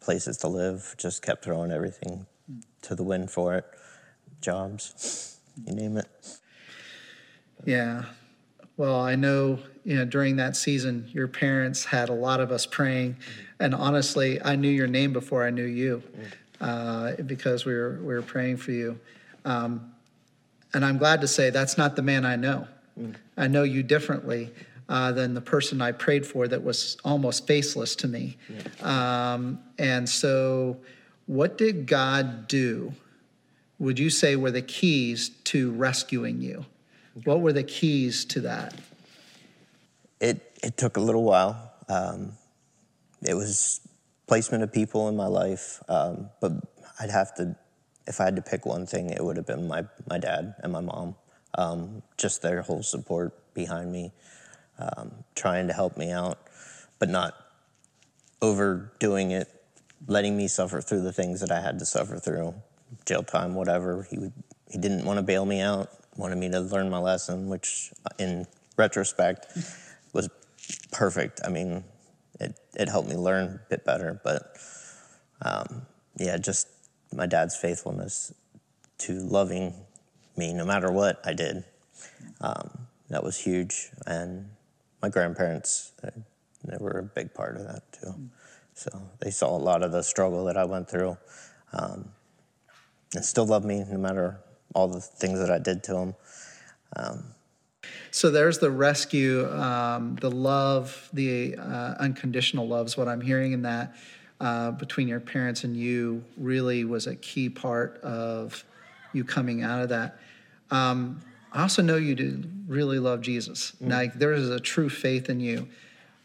places 0.00 0.36
to 0.38 0.48
live, 0.48 0.94
just 0.98 1.22
kept 1.22 1.44
throwing 1.44 1.70
everything 1.70 2.26
mm. 2.50 2.62
to 2.82 2.94
the 2.94 3.02
wind 3.02 3.30
for 3.30 3.54
it. 3.54 3.64
Jobs, 4.40 5.38
you 5.64 5.74
name 5.74 5.96
it. 5.96 6.08
Yeah. 7.64 8.04
Well, 8.76 9.00
I 9.00 9.14
know, 9.14 9.60
you 9.84 9.96
know, 9.96 10.04
during 10.04 10.36
that 10.36 10.56
season, 10.56 11.08
your 11.12 11.28
parents 11.28 11.84
had 11.84 12.08
a 12.08 12.14
lot 12.14 12.40
of 12.40 12.50
us 12.50 12.66
praying. 12.66 13.16
And 13.60 13.74
honestly, 13.74 14.42
I 14.42 14.56
knew 14.56 14.68
your 14.68 14.88
name 14.88 15.12
before 15.12 15.46
I 15.46 15.50
knew 15.50 15.64
you 15.64 16.02
uh, 16.60 17.12
because 17.26 17.64
we 17.64 17.74
were, 17.74 17.98
we 18.00 18.14
were 18.14 18.22
praying 18.22 18.56
for 18.56 18.72
you. 18.72 18.98
Um, 19.44 19.91
and 20.74 20.84
I'm 20.84 20.98
glad 20.98 21.20
to 21.20 21.28
say 21.28 21.50
that's 21.50 21.76
not 21.76 21.96
the 21.96 22.02
man 22.02 22.24
I 22.24 22.36
know. 22.36 22.66
I 23.36 23.48
know 23.48 23.62
you 23.62 23.82
differently 23.82 24.50
uh, 24.88 25.12
than 25.12 25.34
the 25.34 25.40
person 25.40 25.80
I 25.80 25.92
prayed 25.92 26.26
for 26.26 26.46
that 26.48 26.62
was 26.62 26.98
almost 27.04 27.46
faceless 27.46 27.96
to 27.96 28.08
me. 28.08 28.36
Um, 28.82 29.58
and 29.78 30.08
so, 30.08 30.76
what 31.26 31.56
did 31.56 31.86
God 31.86 32.48
do? 32.48 32.92
Would 33.78 33.98
you 33.98 34.10
say 34.10 34.36
were 34.36 34.50
the 34.50 34.62
keys 34.62 35.30
to 35.44 35.72
rescuing 35.72 36.42
you? 36.42 36.66
What 37.24 37.40
were 37.40 37.52
the 37.52 37.62
keys 37.62 38.24
to 38.26 38.40
that? 38.42 38.74
It, 40.20 40.58
it 40.62 40.76
took 40.76 40.96
a 40.96 41.00
little 41.00 41.24
while. 41.24 41.72
Um, 41.88 42.32
it 43.22 43.34
was 43.34 43.80
placement 44.26 44.62
of 44.62 44.72
people 44.72 45.08
in 45.08 45.16
my 45.16 45.26
life, 45.26 45.82
um, 45.88 46.30
but 46.40 46.52
I'd 47.00 47.10
have 47.10 47.34
to, 47.36 47.56
if 48.06 48.20
I 48.20 48.24
had 48.24 48.36
to 48.36 48.42
pick 48.42 48.66
one 48.66 48.86
thing, 48.86 49.10
it 49.10 49.24
would 49.24 49.36
have 49.36 49.46
been 49.46 49.66
my, 49.66 49.84
my 50.08 50.18
dad 50.18 50.54
and 50.62 50.72
my 50.72 50.80
mom. 50.80 51.14
Um, 51.56 52.02
just 52.16 52.42
their 52.42 52.62
whole 52.62 52.82
support 52.82 53.32
behind 53.54 53.92
me, 53.92 54.12
um, 54.78 55.12
trying 55.34 55.68
to 55.68 55.74
help 55.74 55.96
me 55.96 56.10
out, 56.10 56.38
but 56.98 57.08
not 57.08 57.34
overdoing 58.40 59.32
it, 59.32 59.48
letting 60.06 60.36
me 60.36 60.48
suffer 60.48 60.80
through 60.80 61.02
the 61.02 61.12
things 61.12 61.40
that 61.40 61.52
I 61.52 61.60
had 61.60 61.78
to 61.78 61.84
suffer 61.84 62.16
through, 62.16 62.54
jail 63.04 63.22
time, 63.22 63.54
whatever. 63.54 64.06
He 64.10 64.18
would, 64.18 64.32
he 64.70 64.78
didn't 64.78 65.04
want 65.04 65.18
to 65.18 65.22
bail 65.22 65.44
me 65.44 65.60
out 65.60 65.90
wanted 66.16 66.36
me 66.36 66.50
to 66.50 66.60
learn 66.60 66.90
my 66.90 66.98
lesson, 66.98 67.48
which 67.48 67.92
in 68.18 68.46
retrospect 68.76 69.46
was 70.12 70.28
perfect. 70.90 71.40
I 71.44 71.48
mean, 71.48 71.84
it, 72.40 72.58
it 72.74 72.88
helped 72.88 73.08
me 73.08 73.16
learn 73.16 73.60
a 73.64 73.68
bit 73.68 73.84
better, 73.84 74.20
but 74.22 74.56
um, 75.42 75.82
yeah, 76.18 76.36
just 76.36 76.68
my 77.12 77.26
dad's 77.26 77.56
faithfulness 77.56 78.32
to 78.98 79.14
loving 79.14 79.74
me 80.36 80.52
no 80.52 80.64
matter 80.64 80.90
what 80.90 81.20
I 81.24 81.32
did. 81.32 81.64
Um, 82.40 82.86
that 83.10 83.22
was 83.22 83.38
huge. 83.38 83.90
And 84.06 84.48
my 85.02 85.08
grandparents, 85.08 85.92
uh, 86.02 86.10
they 86.64 86.76
were 86.78 86.98
a 86.98 87.02
big 87.02 87.34
part 87.34 87.56
of 87.56 87.64
that 87.64 87.82
too. 87.92 88.14
So 88.74 88.90
they 89.20 89.30
saw 89.30 89.54
a 89.54 89.58
lot 89.58 89.82
of 89.82 89.92
the 89.92 90.02
struggle 90.02 90.44
that 90.46 90.56
I 90.56 90.64
went 90.64 90.88
through 90.88 91.18
um, 91.72 92.08
and 93.14 93.24
still 93.24 93.46
love 93.46 93.64
me 93.64 93.84
no 93.88 93.98
matter 93.98 94.40
all 94.74 94.88
the 94.88 95.00
things 95.00 95.38
that 95.38 95.50
I 95.50 95.58
did 95.58 95.82
to 95.84 95.92
them. 95.92 96.14
Um, 96.96 97.24
so 98.10 98.30
there's 98.30 98.58
the 98.58 98.70
rescue, 98.70 99.50
um, 99.52 100.16
the 100.20 100.30
love, 100.30 101.08
the 101.12 101.56
uh, 101.56 101.94
unconditional 101.98 102.66
love 102.66 102.86
is 102.86 102.96
what 102.96 103.08
I'm 103.08 103.20
hearing 103.20 103.52
in 103.52 103.62
that 103.62 103.94
uh, 104.42 104.72
between 104.72 105.06
your 105.06 105.20
parents 105.20 105.62
and 105.62 105.76
you 105.76 106.24
really 106.36 106.84
was 106.84 107.06
a 107.06 107.14
key 107.14 107.48
part 107.48 108.00
of 108.02 108.64
you 109.12 109.22
coming 109.22 109.62
out 109.62 109.80
of 109.82 109.90
that. 109.90 110.18
Um, 110.72 111.20
I 111.52 111.62
also 111.62 111.80
know 111.80 111.96
you 111.96 112.16
do 112.16 112.42
really 112.66 112.98
love 112.98 113.20
Jesus. 113.20 113.72
Mm. 113.80 113.90
Like 113.90 114.14
there 114.14 114.32
is 114.32 114.50
a 114.50 114.58
true 114.58 114.88
faith 114.88 115.30
in 115.30 115.38
you. 115.38 115.68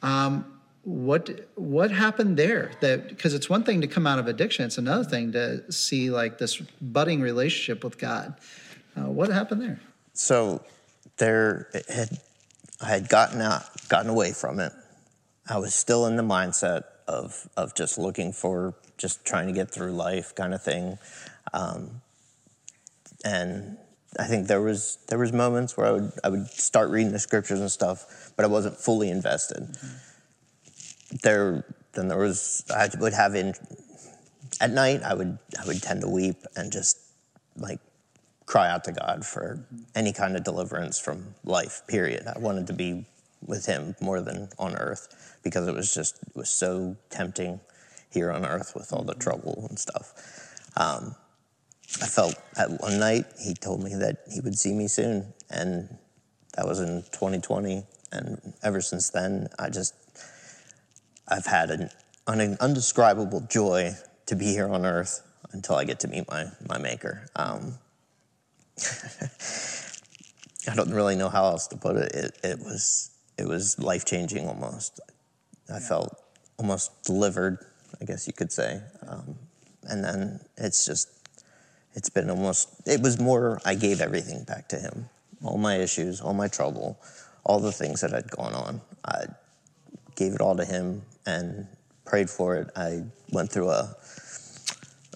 Um, 0.01 0.59
what 0.83 1.47
what 1.55 1.91
happened 1.91 2.37
there? 2.37 2.71
That 2.81 3.07
because 3.09 3.35
it's 3.35 3.49
one 3.49 3.63
thing 3.63 3.81
to 3.81 3.87
come 3.87 4.07
out 4.07 4.17
of 4.17 4.27
addiction, 4.27 4.65
it's 4.65 4.79
another 4.79 5.03
thing 5.03 5.33
to 5.33 5.71
see 5.71 6.09
like 6.09 6.39
this 6.39 6.57
budding 6.81 7.21
relationship 7.21 7.83
with 7.83 7.99
God. 7.99 8.33
Uh, 8.95 9.11
what 9.11 9.29
happened 9.29 9.61
there? 9.61 9.79
So 10.13 10.63
there 11.17 11.67
had 11.87 12.19
I 12.81 12.87
had 12.87 13.09
gotten 13.09 13.41
out, 13.41 13.63
gotten 13.89 14.09
away 14.09 14.31
from 14.31 14.59
it. 14.59 14.71
I 15.47 15.59
was 15.59 15.75
still 15.75 16.07
in 16.07 16.15
the 16.15 16.23
mindset 16.23 16.83
of 17.07 17.47
of 17.57 17.75
just 17.75 17.97
looking 17.97 18.31
for 18.31 18.75
just 18.97 19.25
trying 19.25 19.47
to 19.47 19.53
get 19.53 19.71
through 19.71 19.91
life 19.91 20.33
kind 20.35 20.53
of 20.53 20.61
thing, 20.61 20.97
um, 21.53 22.01
and 23.23 23.77
I 24.19 24.25
think 24.25 24.47
there 24.47 24.61
was 24.61 24.97
there 25.07 25.19
was 25.19 25.31
moments 25.31 25.77
where 25.77 25.87
I 25.87 25.91
would 25.91 26.11
I 26.23 26.29
would 26.29 26.47
start 26.47 26.89
reading 26.89 27.11
the 27.11 27.19
scriptures 27.19 27.59
and 27.59 27.71
stuff, 27.71 28.31
but 28.35 28.45
I 28.45 28.47
wasn't 28.47 28.77
fully 28.77 29.09
invested. 29.09 29.63
Mm-hmm 29.63 30.07
there 31.23 31.65
then 31.93 32.07
there 32.07 32.17
was 32.17 32.63
I 32.73 32.89
would 32.99 33.13
have 33.13 33.35
in 33.35 33.53
at 34.59 34.71
night 34.71 35.01
I 35.03 35.13
would 35.13 35.37
I 35.61 35.65
would 35.65 35.81
tend 35.81 36.01
to 36.01 36.07
weep 36.07 36.37
and 36.55 36.71
just 36.71 36.99
like 37.55 37.79
cry 38.45 38.69
out 38.69 38.83
to 38.85 38.91
God 38.91 39.25
for 39.25 39.65
any 39.95 40.13
kind 40.13 40.37
of 40.37 40.43
deliverance 40.43 40.99
from 40.99 41.35
life. 41.43 41.81
Period. 41.87 42.27
I 42.33 42.39
wanted 42.39 42.67
to 42.67 42.73
be 42.73 43.05
with 43.45 43.65
Him 43.65 43.95
more 44.01 44.21
than 44.21 44.49
on 44.57 44.75
earth 44.75 45.39
because 45.43 45.67
it 45.67 45.75
was 45.75 45.93
just 45.93 46.21
it 46.23 46.35
was 46.35 46.49
so 46.49 46.97
tempting 47.09 47.59
here 48.09 48.31
on 48.31 48.45
earth 48.45 48.73
with 48.75 48.91
all 48.93 49.03
the 49.03 49.15
trouble 49.15 49.65
and 49.69 49.77
stuff. 49.77 50.13
Um, 50.75 51.15
I 52.01 52.07
felt 52.07 52.35
at 52.57 52.69
one 52.81 52.99
night 52.99 53.25
He 53.39 53.53
told 53.53 53.83
me 53.83 53.95
that 53.95 54.17
He 54.31 54.41
would 54.41 54.57
see 54.57 54.73
me 54.73 54.87
soon, 54.87 55.33
and 55.49 55.97
that 56.55 56.67
was 56.67 56.79
in 56.79 57.03
2020. 57.11 57.83
And 58.11 58.53
ever 58.63 58.81
since 58.81 59.09
then, 59.09 59.47
I 59.59 59.69
just 59.69 59.93
I've 61.27 61.45
had 61.45 61.71
an, 61.71 61.89
an 62.27 62.57
undescribable 62.59 63.41
joy 63.41 63.95
to 64.27 64.35
be 64.35 64.45
here 64.45 64.69
on 64.69 64.85
earth 64.85 65.21
until 65.51 65.75
I 65.75 65.83
get 65.83 65.99
to 66.01 66.07
meet 66.07 66.27
my, 66.29 66.45
my 66.67 66.77
maker. 66.77 67.27
Um, 67.35 67.73
I 70.69 70.75
don't 70.75 70.93
really 70.93 71.15
know 71.15 71.29
how 71.29 71.45
else 71.45 71.67
to 71.67 71.77
put 71.77 71.97
it. 71.97 72.11
It, 72.13 72.37
it 72.43 72.59
was, 72.59 73.11
it 73.37 73.47
was 73.47 73.79
life 73.79 74.05
changing 74.05 74.47
almost. 74.47 74.99
I 75.73 75.79
felt 75.79 76.15
almost 76.57 77.03
delivered, 77.03 77.59
I 78.01 78.05
guess 78.05 78.27
you 78.27 78.33
could 78.33 78.51
say. 78.51 78.81
Um, 79.07 79.35
and 79.83 80.03
then 80.03 80.39
it's 80.57 80.85
just, 80.85 81.09
it's 81.93 82.09
been 82.09 82.29
almost, 82.29 82.69
it 82.85 83.01
was 83.01 83.19
more, 83.19 83.59
I 83.65 83.75
gave 83.75 84.01
everything 84.01 84.43
back 84.43 84.67
to 84.69 84.77
him. 84.77 85.09
All 85.43 85.57
my 85.57 85.75
issues, 85.77 86.19
all 86.19 86.33
my 86.33 86.47
trouble, 86.47 86.99
all 87.43 87.59
the 87.59 87.71
things 87.71 88.01
that 88.01 88.11
had 88.11 88.29
gone 88.29 88.53
on. 88.53 88.81
I 89.05 89.25
gave 90.15 90.33
it 90.33 90.41
all 90.41 90.55
to 90.55 90.65
him 90.65 91.03
and 91.25 91.67
prayed 92.05 92.29
for 92.29 92.55
it. 92.55 92.69
I 92.75 93.03
went 93.31 93.51
through 93.51 93.69
a, 93.69 93.95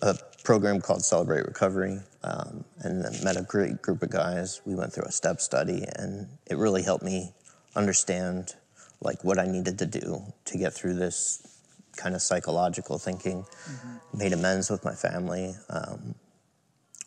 a 0.02 0.16
program 0.44 0.80
called 0.80 1.04
Celebrate 1.04 1.46
Recovery 1.46 2.00
um, 2.24 2.64
and 2.80 3.02
met 3.24 3.38
a 3.38 3.42
great 3.42 3.82
group 3.82 4.04
of 4.04 4.12
guys. 4.12 4.62
We 4.66 4.76
went 4.76 4.94
through 4.94 5.06
a 5.06 5.12
step 5.12 5.42
study, 5.42 5.86
and 5.96 6.28
it 6.46 6.58
really 6.58 6.84
helped 6.84 7.04
me 7.04 7.34
understand 7.76 8.56
like 9.02 9.24
what 9.24 9.40
I 9.40 9.48
needed 9.48 9.80
to 9.80 9.86
do 9.86 10.22
to 10.46 10.58
get 10.58 10.74
through 10.74 10.96
this 10.96 11.48
kind 11.98 12.16
of 12.16 12.22
psychological 12.22 12.98
thinking. 12.98 13.44
Mm-hmm. 13.44 14.18
Made 14.18 14.34
amends 14.34 14.70
with 14.70 14.84
my 14.86 14.94
family, 14.94 15.54
um, 15.70 16.16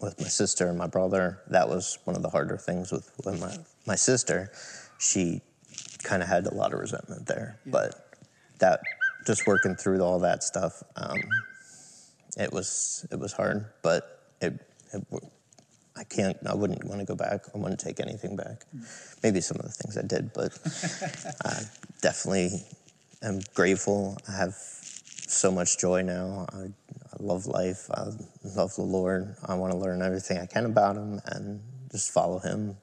with 0.01 0.21
my 0.21 0.29
sister 0.29 0.69
and 0.69 0.77
my 0.77 0.87
brother. 0.87 1.41
That 1.49 1.69
was 1.69 1.99
one 2.05 2.17
of 2.17 2.23
the 2.23 2.31
harder 2.31 2.57
things 2.57 2.93
with, 2.93 3.11
with 3.25 3.41
my, 3.41 3.57
my 3.87 3.95
sister. 3.95 4.51
She 4.99 5.41
kind 6.03 6.23
of 6.23 6.29
had 6.29 6.47
a 6.47 6.55
lot 6.55 6.73
of 6.73 6.81
resentment 6.81 7.27
there, 7.27 7.59
yeah. 7.65 7.73
but 7.73 8.17
that 8.59 8.81
just 9.27 9.47
working 9.47 9.75
through 9.75 10.03
all 10.03 10.19
that 10.21 10.43
stuff, 10.43 10.83
um, 10.97 11.19
it 12.37 12.53
was 12.53 13.07
it 13.11 13.19
was 13.19 13.33
hard, 13.33 13.67
but 13.83 14.29
it, 14.41 14.61
it 14.93 15.05
I 15.97 16.05
can't, 16.05 16.37
I 16.47 16.55
wouldn't 16.55 16.85
want 16.85 17.01
to 17.01 17.07
go 17.07 17.15
back. 17.15 17.45
I 17.55 17.59
wouldn't 17.59 17.79
take 17.79 18.01
anything 18.01 18.35
back. 18.35 18.65
Maybe 19.23 19.41
some 19.41 19.59
of 19.59 19.65
the 19.65 19.71
things 19.71 19.97
I 19.97 20.03
did, 20.03 20.33
but 20.33 20.53
I 21.45 21.63
definitely 22.03 22.65
am 23.23 23.41
grateful. 23.55 24.19
I 24.29 24.33
have 24.33 24.55
so 24.55 25.53
much 25.53 25.79
joy 25.79 26.03
now. 26.03 26.47
I, 26.53 26.63
I 26.63 27.17
love 27.21 27.47
life. 27.47 27.89
I 27.93 28.07
love 28.43 28.75
the 28.75 28.83
Lord. 28.83 29.37
I 29.47 29.55
want 29.55 29.73
to 29.73 29.79
learn 29.79 30.03
everything 30.03 30.39
I 30.39 30.47
can 30.47 30.67
about 30.67 30.97
Him 30.97 31.21
and 31.27 31.61
just 31.93 32.11
follow 32.11 32.41
Him. 32.41 32.77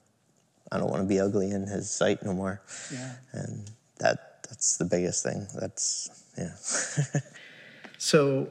I 0.72 0.78
don't 0.78 0.90
want 0.90 1.02
to 1.02 1.08
be 1.08 1.20
ugly 1.20 1.52
in 1.52 1.68
His 1.68 1.92
sight 1.92 2.24
no 2.24 2.34
more. 2.34 2.62
Yeah. 2.94 3.14
And 3.34 3.70
that 4.00 4.44
that's 4.44 4.78
the 4.78 4.86
biggest 4.86 5.24
thing. 5.24 5.48
That's 5.60 6.10
yeah. 6.38 6.56
so, 7.98 8.48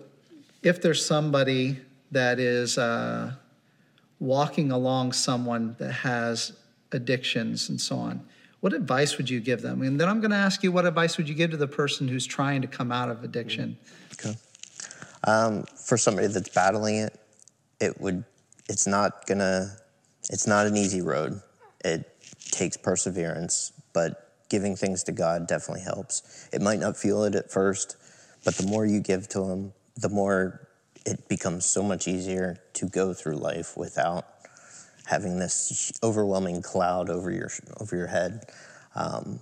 if 0.63 0.83
there's 0.83 1.05
somebody 1.05 1.79
that 2.11 2.39
is. 2.39 2.77
Uh, 2.77 3.33
walking 4.21 4.71
along 4.71 5.13
someone 5.13 5.75
that 5.79 5.93
has 5.93 6.53
addictions 6.93 7.69
and 7.69 7.81
so 7.81 7.97
on, 7.97 8.25
what 8.61 8.75
advice 8.75 9.17
would 9.17 9.29
you 9.29 9.41
give 9.41 9.63
them? 9.63 9.83
And 9.83 9.99
then 9.99 10.09
I'm 10.09 10.21
going 10.21 10.31
to 10.31 10.37
ask 10.37 10.63
you, 10.63 10.71
what 10.71 10.87
advice 10.87 11.17
would 11.17 11.29
you 11.29 11.35
give 11.35 11.51
to 11.51 11.57
the 11.57 11.67
person 11.67 12.07
who's 12.07 12.27
trying 12.27 12.61
to 12.63 12.69
come 12.69 12.93
out 12.93 13.11
of 13.11 13.25
addiction? 13.25 13.79
Okay. 14.13 14.37
Um, 15.25 15.65
for 15.65 15.97
somebody 15.97 16.29
that's 16.29 16.49
battling 16.51 16.97
it, 16.97 17.19
it 17.81 18.01
would. 18.01 18.25
It's 18.69 18.87
not 18.87 19.27
gonna. 19.27 19.77
It's 20.31 20.47
not 20.47 20.67
an 20.67 20.77
easy 20.77 21.01
road. 21.01 21.41
It 21.85 22.07
takes 22.51 22.77
perseverance, 22.77 23.73
but 23.93 24.49
giving 24.49 24.77
things 24.77 25.03
to 25.05 25.13
God 25.13 25.47
definitely 25.47 25.83
helps. 25.83 26.49
It 26.53 26.63
might 26.63 26.79
not 26.79 26.97
feel 26.97 27.25
it 27.25 27.35
at 27.35 27.51
first, 27.51 27.97
but 28.45 28.55
the 28.57 28.67
more 28.67 28.87
you 28.87 29.01
give 29.01 29.29
to 29.31 29.45
Him, 29.45 29.73
the 29.97 30.09
more 30.09 30.69
it 31.07 31.29
becomes 31.29 31.67
so 31.67 31.83
much 31.83 32.07
easier 32.07 32.59
to 32.75 32.89
go 32.89 33.13
through 33.15 33.37
life 33.37 33.77
without 33.77 34.27
having 35.07 35.39
this 35.39 35.93
overwhelming 36.03 36.63
cloud 36.63 37.11
over 37.11 37.31
your 37.31 37.51
over 37.81 37.97
your 37.97 38.07
head. 38.07 38.45
Um, 38.95 39.41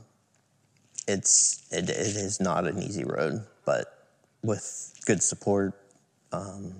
it's 1.06 1.66
it, 1.70 1.88
it 1.88 2.16
is 2.16 2.40
not 2.40 2.66
an 2.66 2.82
easy 2.82 3.04
road, 3.04 3.44
but 3.64 4.06
with 4.42 4.94
good 5.06 5.22
support, 5.22 5.74
um, 6.32 6.74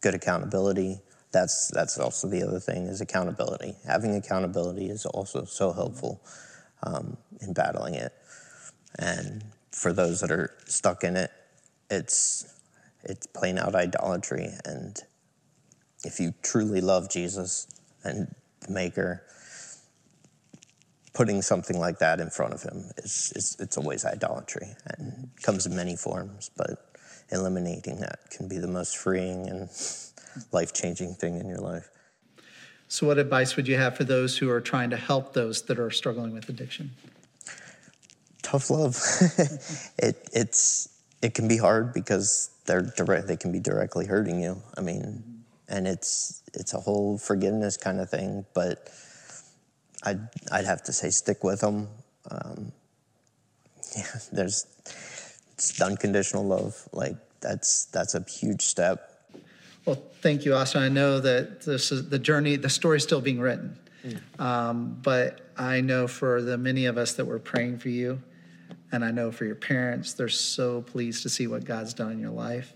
good 0.00 0.14
accountability, 0.14 1.00
that's 1.32 1.68
that's 1.68 1.98
also 1.98 2.28
the 2.28 2.42
other 2.42 2.60
thing 2.60 2.86
is 2.86 3.00
accountability. 3.00 3.74
Having 3.86 4.16
accountability 4.16 4.88
is 4.88 5.04
also 5.04 5.44
so 5.44 5.72
helpful 5.72 6.20
um, 6.82 7.16
in 7.40 7.52
battling 7.52 7.94
it. 7.94 8.12
And 8.98 9.44
for 9.70 9.92
those 9.92 10.20
that 10.20 10.30
are 10.30 10.54
stuck 10.66 11.04
in 11.04 11.16
it, 11.16 11.30
it's 11.90 12.55
it's 13.04 13.26
plain 13.26 13.58
out 13.58 13.74
idolatry. 13.74 14.50
And 14.64 15.00
if 16.04 16.20
you 16.20 16.34
truly 16.42 16.80
love 16.80 17.10
Jesus 17.10 17.66
and 18.04 18.34
the 18.60 18.72
Maker, 18.72 19.22
putting 21.14 21.40
something 21.40 21.78
like 21.78 21.98
that 21.98 22.20
in 22.20 22.28
front 22.28 22.52
of 22.52 22.62
him 22.62 22.90
is, 22.98 23.32
is 23.34 23.56
it's 23.58 23.78
always 23.78 24.04
idolatry 24.04 24.76
and 24.86 25.30
comes 25.42 25.64
in 25.64 25.74
many 25.74 25.96
forms, 25.96 26.50
but 26.56 26.92
eliminating 27.32 28.00
that 28.00 28.18
can 28.30 28.48
be 28.48 28.58
the 28.58 28.68
most 28.68 28.96
freeing 28.96 29.48
and 29.48 29.70
life 30.52 30.74
changing 30.74 31.14
thing 31.14 31.40
in 31.40 31.48
your 31.48 31.58
life. 31.58 31.88
So, 32.88 33.06
what 33.06 33.18
advice 33.18 33.56
would 33.56 33.66
you 33.66 33.76
have 33.76 33.96
for 33.96 34.04
those 34.04 34.38
who 34.38 34.48
are 34.50 34.60
trying 34.60 34.90
to 34.90 34.96
help 34.96 35.32
those 35.32 35.62
that 35.62 35.78
are 35.78 35.90
struggling 35.90 36.32
with 36.32 36.48
addiction? 36.48 36.92
Tough 38.42 38.70
love. 38.70 38.96
it, 39.98 40.28
it's, 40.32 40.88
it 41.20 41.34
can 41.34 41.48
be 41.48 41.56
hard 41.56 41.92
because 41.92 42.50
they're 42.66 42.82
direct, 42.82 43.26
they 43.26 43.36
can 43.36 43.52
be 43.52 43.60
directly 43.60 44.06
hurting 44.06 44.40
you. 44.40 44.62
I 44.76 44.80
mean, 44.80 45.22
and 45.68 45.86
it's 45.86 46.42
it's 46.54 46.74
a 46.74 46.80
whole 46.80 47.18
forgiveness 47.18 47.76
kind 47.76 48.00
of 48.00 48.10
thing. 48.10 48.44
But 48.54 48.90
I'd 50.04 50.20
I'd 50.52 50.64
have 50.64 50.82
to 50.84 50.92
say 50.92 51.10
stick 51.10 51.42
with 51.44 51.60
them. 51.60 51.88
Um, 52.30 52.72
yeah, 53.96 54.04
there's 54.32 54.66
it's 55.54 55.80
unconditional 55.80 56.44
love. 56.44 56.88
Like 56.92 57.16
that's 57.40 57.86
that's 57.86 58.14
a 58.14 58.24
huge 58.28 58.62
step. 58.62 59.12
Well, 59.84 60.02
thank 60.20 60.44
you, 60.44 60.54
Austin. 60.54 60.82
I 60.82 60.88
know 60.88 61.20
that 61.20 61.62
this 61.62 61.92
is 61.92 62.08
the 62.08 62.18
journey. 62.18 62.56
The 62.56 62.70
story 62.70 62.96
is 62.96 63.04
still 63.04 63.20
being 63.20 63.38
written, 63.38 63.78
mm. 64.04 64.40
um, 64.40 64.98
but 65.02 65.52
I 65.56 65.80
know 65.80 66.08
for 66.08 66.42
the 66.42 66.58
many 66.58 66.86
of 66.86 66.98
us 66.98 67.12
that 67.14 67.24
were 67.24 67.38
praying 67.38 67.78
for 67.78 67.88
you 67.88 68.20
and 68.92 69.04
I 69.04 69.10
know 69.10 69.32
for 69.32 69.44
your 69.44 69.56
parents, 69.56 70.12
they're 70.12 70.28
so 70.28 70.82
pleased 70.82 71.22
to 71.24 71.28
see 71.28 71.46
what 71.46 71.64
God's 71.64 71.94
done 71.94 72.12
in 72.12 72.18
your 72.18 72.30
life. 72.30 72.72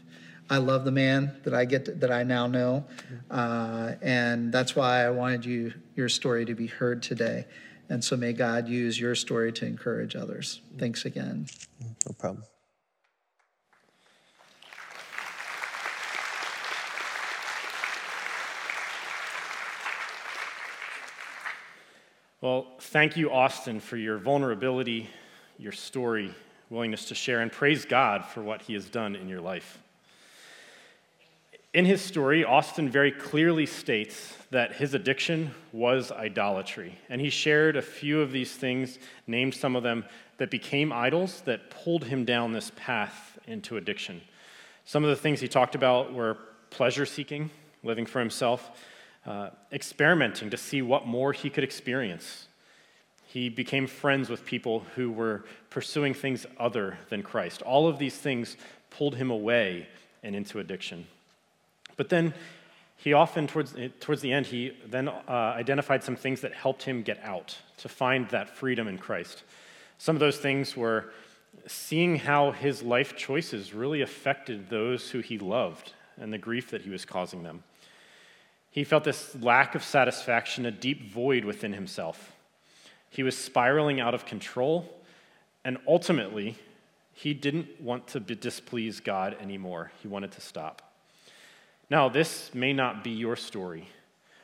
I 0.48 0.56
love 0.58 0.84
the 0.84 0.90
man 0.90 1.36
that 1.44 1.54
I 1.54 1.64
get 1.64 1.84
to, 1.84 1.92
that 1.92 2.10
I 2.10 2.24
now 2.24 2.48
know, 2.48 2.84
uh, 3.30 3.92
and 4.02 4.52
that's 4.52 4.74
why 4.74 5.04
I 5.04 5.10
wanted 5.10 5.44
you 5.44 5.72
your 5.94 6.08
story 6.08 6.44
to 6.44 6.54
be 6.54 6.66
heard 6.66 7.02
today. 7.02 7.46
And 7.88 8.02
so 8.02 8.16
may 8.16 8.32
God 8.32 8.68
use 8.68 8.98
your 8.98 9.14
story 9.14 9.52
to 9.52 9.66
encourage 9.66 10.16
others. 10.16 10.60
Thanks 10.78 11.04
again. 11.04 11.46
No 12.06 12.12
problem. 12.18 12.44
Well, 22.40 22.66
thank 22.80 23.16
you, 23.16 23.30
Austin, 23.30 23.80
for 23.80 23.96
your 23.96 24.18
vulnerability 24.18 25.10
your 25.60 25.72
story, 25.72 26.34
willingness 26.70 27.04
to 27.06 27.14
share, 27.14 27.40
and 27.40 27.52
praise 27.52 27.84
God 27.84 28.24
for 28.24 28.42
what 28.42 28.62
He 28.62 28.72
has 28.74 28.88
done 28.88 29.14
in 29.14 29.28
your 29.28 29.40
life. 29.40 29.78
In 31.72 31.84
his 31.84 32.00
story, 32.00 32.42
Austin 32.44 32.88
very 32.88 33.12
clearly 33.12 33.64
states 33.64 34.36
that 34.50 34.72
his 34.72 34.92
addiction 34.92 35.54
was 35.72 36.10
idolatry. 36.10 36.98
And 37.08 37.20
he 37.20 37.30
shared 37.30 37.76
a 37.76 37.82
few 37.82 38.20
of 38.20 38.32
these 38.32 38.50
things, 38.52 38.98
named 39.28 39.54
some 39.54 39.76
of 39.76 39.84
them, 39.84 40.04
that 40.38 40.50
became 40.50 40.92
idols 40.92 41.42
that 41.42 41.70
pulled 41.70 42.04
him 42.04 42.24
down 42.24 42.52
this 42.52 42.72
path 42.74 43.38
into 43.46 43.76
addiction. 43.76 44.20
Some 44.84 45.04
of 45.04 45.10
the 45.10 45.16
things 45.16 45.38
he 45.38 45.46
talked 45.46 45.76
about 45.76 46.12
were 46.12 46.38
pleasure 46.70 47.06
seeking, 47.06 47.50
living 47.84 48.04
for 48.06 48.18
himself, 48.18 48.70
uh, 49.24 49.50
experimenting 49.70 50.50
to 50.50 50.56
see 50.56 50.82
what 50.82 51.06
more 51.06 51.32
he 51.32 51.50
could 51.50 51.62
experience, 51.62 52.48
he 53.32 53.48
became 53.48 53.86
friends 53.86 54.28
with 54.28 54.44
people 54.44 54.80
who 54.96 55.12
were 55.12 55.44
pursuing 55.70 56.14
things 56.14 56.46
other 56.58 56.98
than 57.10 57.22
Christ. 57.22 57.62
All 57.62 57.86
of 57.86 57.96
these 57.96 58.16
things 58.16 58.56
pulled 58.90 59.14
him 59.14 59.30
away 59.30 59.86
and 60.24 60.34
into 60.34 60.58
addiction. 60.58 61.06
But 61.96 62.08
then 62.08 62.34
he 62.96 63.12
often, 63.12 63.46
towards, 63.46 63.76
towards 64.00 64.20
the 64.20 64.32
end, 64.32 64.46
he 64.46 64.76
then 64.84 65.06
uh, 65.06 65.22
identified 65.28 66.02
some 66.02 66.16
things 66.16 66.40
that 66.40 66.52
helped 66.52 66.82
him 66.82 67.02
get 67.02 67.22
out, 67.22 67.56
to 67.76 67.88
find 67.88 68.28
that 68.30 68.56
freedom 68.56 68.88
in 68.88 68.98
Christ. 68.98 69.44
Some 69.96 70.16
of 70.16 70.20
those 70.20 70.38
things 70.38 70.76
were 70.76 71.12
seeing 71.68 72.16
how 72.16 72.50
his 72.50 72.82
life 72.82 73.16
choices 73.16 73.72
really 73.72 74.00
affected 74.00 74.68
those 74.68 75.10
who 75.10 75.20
he 75.20 75.38
loved 75.38 75.92
and 76.18 76.32
the 76.32 76.38
grief 76.38 76.72
that 76.72 76.82
he 76.82 76.90
was 76.90 77.04
causing 77.04 77.44
them. 77.44 77.62
He 78.72 78.82
felt 78.82 79.04
this 79.04 79.36
lack 79.40 79.76
of 79.76 79.84
satisfaction, 79.84 80.66
a 80.66 80.72
deep 80.72 81.12
void 81.12 81.44
within 81.44 81.72
himself. 81.72 82.32
He 83.10 83.22
was 83.22 83.36
spiraling 83.36 84.00
out 84.00 84.14
of 84.14 84.24
control, 84.24 84.88
and 85.64 85.76
ultimately, 85.86 86.56
he 87.12 87.34
didn't 87.34 87.80
want 87.80 88.06
to 88.08 88.20
displease 88.20 89.00
God 89.00 89.36
anymore. 89.40 89.92
He 90.00 90.08
wanted 90.08 90.32
to 90.32 90.40
stop. 90.40 90.80
Now, 91.90 92.08
this 92.08 92.54
may 92.54 92.72
not 92.72 93.02
be 93.02 93.10
your 93.10 93.34
story, 93.34 93.88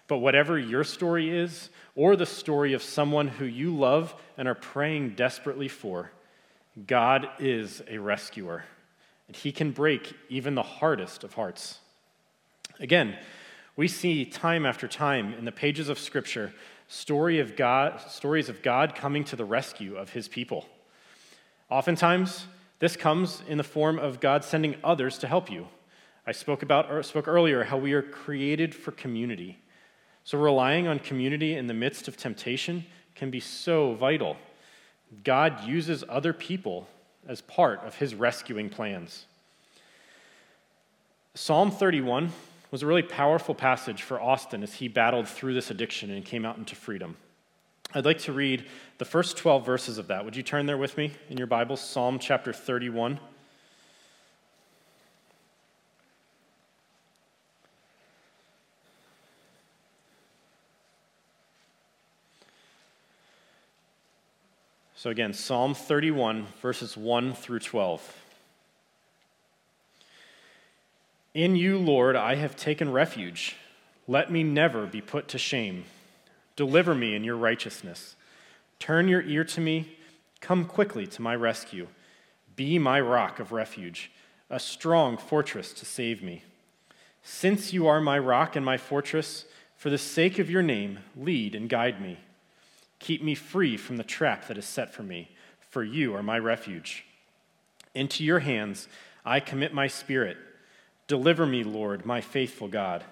but 0.08 0.18
whatever 0.18 0.58
your 0.58 0.84
story 0.84 1.30
is, 1.30 1.70
or 1.94 2.16
the 2.16 2.26
story 2.26 2.72
of 2.72 2.82
someone 2.82 3.28
who 3.28 3.44
you 3.44 3.74
love 3.74 4.14
and 4.36 4.48
are 4.48 4.54
praying 4.54 5.10
desperately 5.10 5.68
for, 5.68 6.10
God 6.86 7.28
is 7.38 7.82
a 7.88 7.98
rescuer, 7.98 8.64
and 9.28 9.36
He 9.36 9.52
can 9.52 9.70
break 9.70 10.12
even 10.28 10.56
the 10.56 10.62
hardest 10.62 11.22
of 11.24 11.34
hearts. 11.34 11.78
Again, 12.80 13.16
we 13.76 13.88
see 13.88 14.24
time 14.24 14.66
after 14.66 14.88
time 14.88 15.32
in 15.34 15.44
the 15.44 15.52
pages 15.52 15.88
of 15.88 15.98
Scripture 15.98 16.52
story 16.88 17.40
of 17.40 17.56
God, 17.56 18.00
stories 18.08 18.48
of 18.48 18.62
God 18.62 18.94
coming 18.94 19.24
to 19.24 19.36
the 19.36 19.44
rescue 19.44 19.96
of 19.96 20.10
his 20.10 20.28
people. 20.28 20.66
Oftentimes, 21.68 22.46
this 22.78 22.96
comes 22.96 23.42
in 23.48 23.58
the 23.58 23.64
form 23.64 23.98
of 23.98 24.20
God 24.20 24.44
sending 24.44 24.76
others 24.84 25.18
to 25.18 25.26
help 25.26 25.50
you. 25.50 25.68
I 26.26 26.32
spoke 26.32 26.62
about 26.62 26.90
or 26.90 27.02
spoke 27.02 27.28
earlier 27.28 27.64
how 27.64 27.76
we 27.76 27.92
are 27.92 28.02
created 28.02 28.74
for 28.74 28.92
community. 28.92 29.58
So 30.24 30.38
relying 30.38 30.86
on 30.86 30.98
community 30.98 31.54
in 31.54 31.68
the 31.68 31.74
midst 31.74 32.08
of 32.08 32.16
temptation 32.16 32.84
can 33.14 33.30
be 33.30 33.40
so 33.40 33.94
vital. 33.94 34.36
God 35.24 35.64
uses 35.64 36.04
other 36.08 36.32
people 36.32 36.88
as 37.28 37.40
part 37.40 37.84
of 37.84 37.96
his 37.96 38.14
rescuing 38.14 38.68
plans. 38.68 39.26
Psalm 41.34 41.70
31 41.70 42.32
was 42.70 42.82
a 42.82 42.86
really 42.86 43.02
powerful 43.02 43.54
passage 43.54 44.02
for 44.02 44.20
Austin 44.20 44.62
as 44.62 44.74
he 44.74 44.88
battled 44.88 45.28
through 45.28 45.54
this 45.54 45.70
addiction 45.70 46.10
and 46.10 46.24
came 46.24 46.44
out 46.44 46.58
into 46.58 46.74
freedom. 46.74 47.16
I'd 47.94 48.04
like 48.04 48.18
to 48.20 48.32
read 48.32 48.66
the 48.98 49.04
first 49.04 49.36
12 49.36 49.64
verses 49.64 49.98
of 49.98 50.08
that. 50.08 50.24
Would 50.24 50.36
you 50.36 50.42
turn 50.42 50.66
there 50.66 50.76
with 50.76 50.96
me 50.96 51.12
in 51.30 51.38
your 51.38 51.46
Bible? 51.46 51.76
Psalm 51.76 52.18
chapter 52.18 52.52
31. 52.52 53.20
So, 64.96 65.10
again, 65.10 65.32
Psalm 65.32 65.74
31, 65.74 66.46
verses 66.60 66.96
1 66.96 67.34
through 67.34 67.60
12. 67.60 68.25
In 71.36 71.54
you, 71.54 71.76
Lord, 71.76 72.16
I 72.16 72.36
have 72.36 72.56
taken 72.56 72.90
refuge. 72.90 73.56
Let 74.08 74.32
me 74.32 74.42
never 74.42 74.86
be 74.86 75.02
put 75.02 75.28
to 75.28 75.38
shame. 75.38 75.84
Deliver 76.56 76.94
me 76.94 77.14
in 77.14 77.24
your 77.24 77.36
righteousness. 77.36 78.16
Turn 78.78 79.06
your 79.06 79.20
ear 79.20 79.44
to 79.44 79.60
me. 79.60 79.98
Come 80.40 80.64
quickly 80.64 81.06
to 81.08 81.20
my 81.20 81.36
rescue. 81.36 81.88
Be 82.56 82.78
my 82.78 82.98
rock 83.02 83.38
of 83.38 83.52
refuge, 83.52 84.10
a 84.48 84.58
strong 84.58 85.18
fortress 85.18 85.74
to 85.74 85.84
save 85.84 86.22
me. 86.22 86.42
Since 87.22 87.70
you 87.70 87.86
are 87.86 88.00
my 88.00 88.18
rock 88.18 88.56
and 88.56 88.64
my 88.64 88.78
fortress, 88.78 89.44
for 89.76 89.90
the 89.90 89.98
sake 89.98 90.38
of 90.38 90.48
your 90.48 90.62
name, 90.62 91.00
lead 91.14 91.54
and 91.54 91.68
guide 91.68 92.00
me. 92.00 92.18
Keep 92.98 93.22
me 93.22 93.34
free 93.34 93.76
from 93.76 93.98
the 93.98 94.04
trap 94.04 94.48
that 94.48 94.56
is 94.56 94.64
set 94.64 94.94
for 94.94 95.02
me, 95.02 95.28
for 95.68 95.84
you 95.84 96.14
are 96.14 96.22
my 96.22 96.38
refuge. 96.38 97.04
Into 97.94 98.24
your 98.24 98.38
hands 98.38 98.88
I 99.22 99.38
commit 99.38 99.74
my 99.74 99.86
spirit. 99.86 100.38
Deliver 101.08 101.46
me, 101.46 101.62
Lord, 101.62 102.04
my 102.04 102.20
faithful 102.20 102.68
God. 102.68 103.04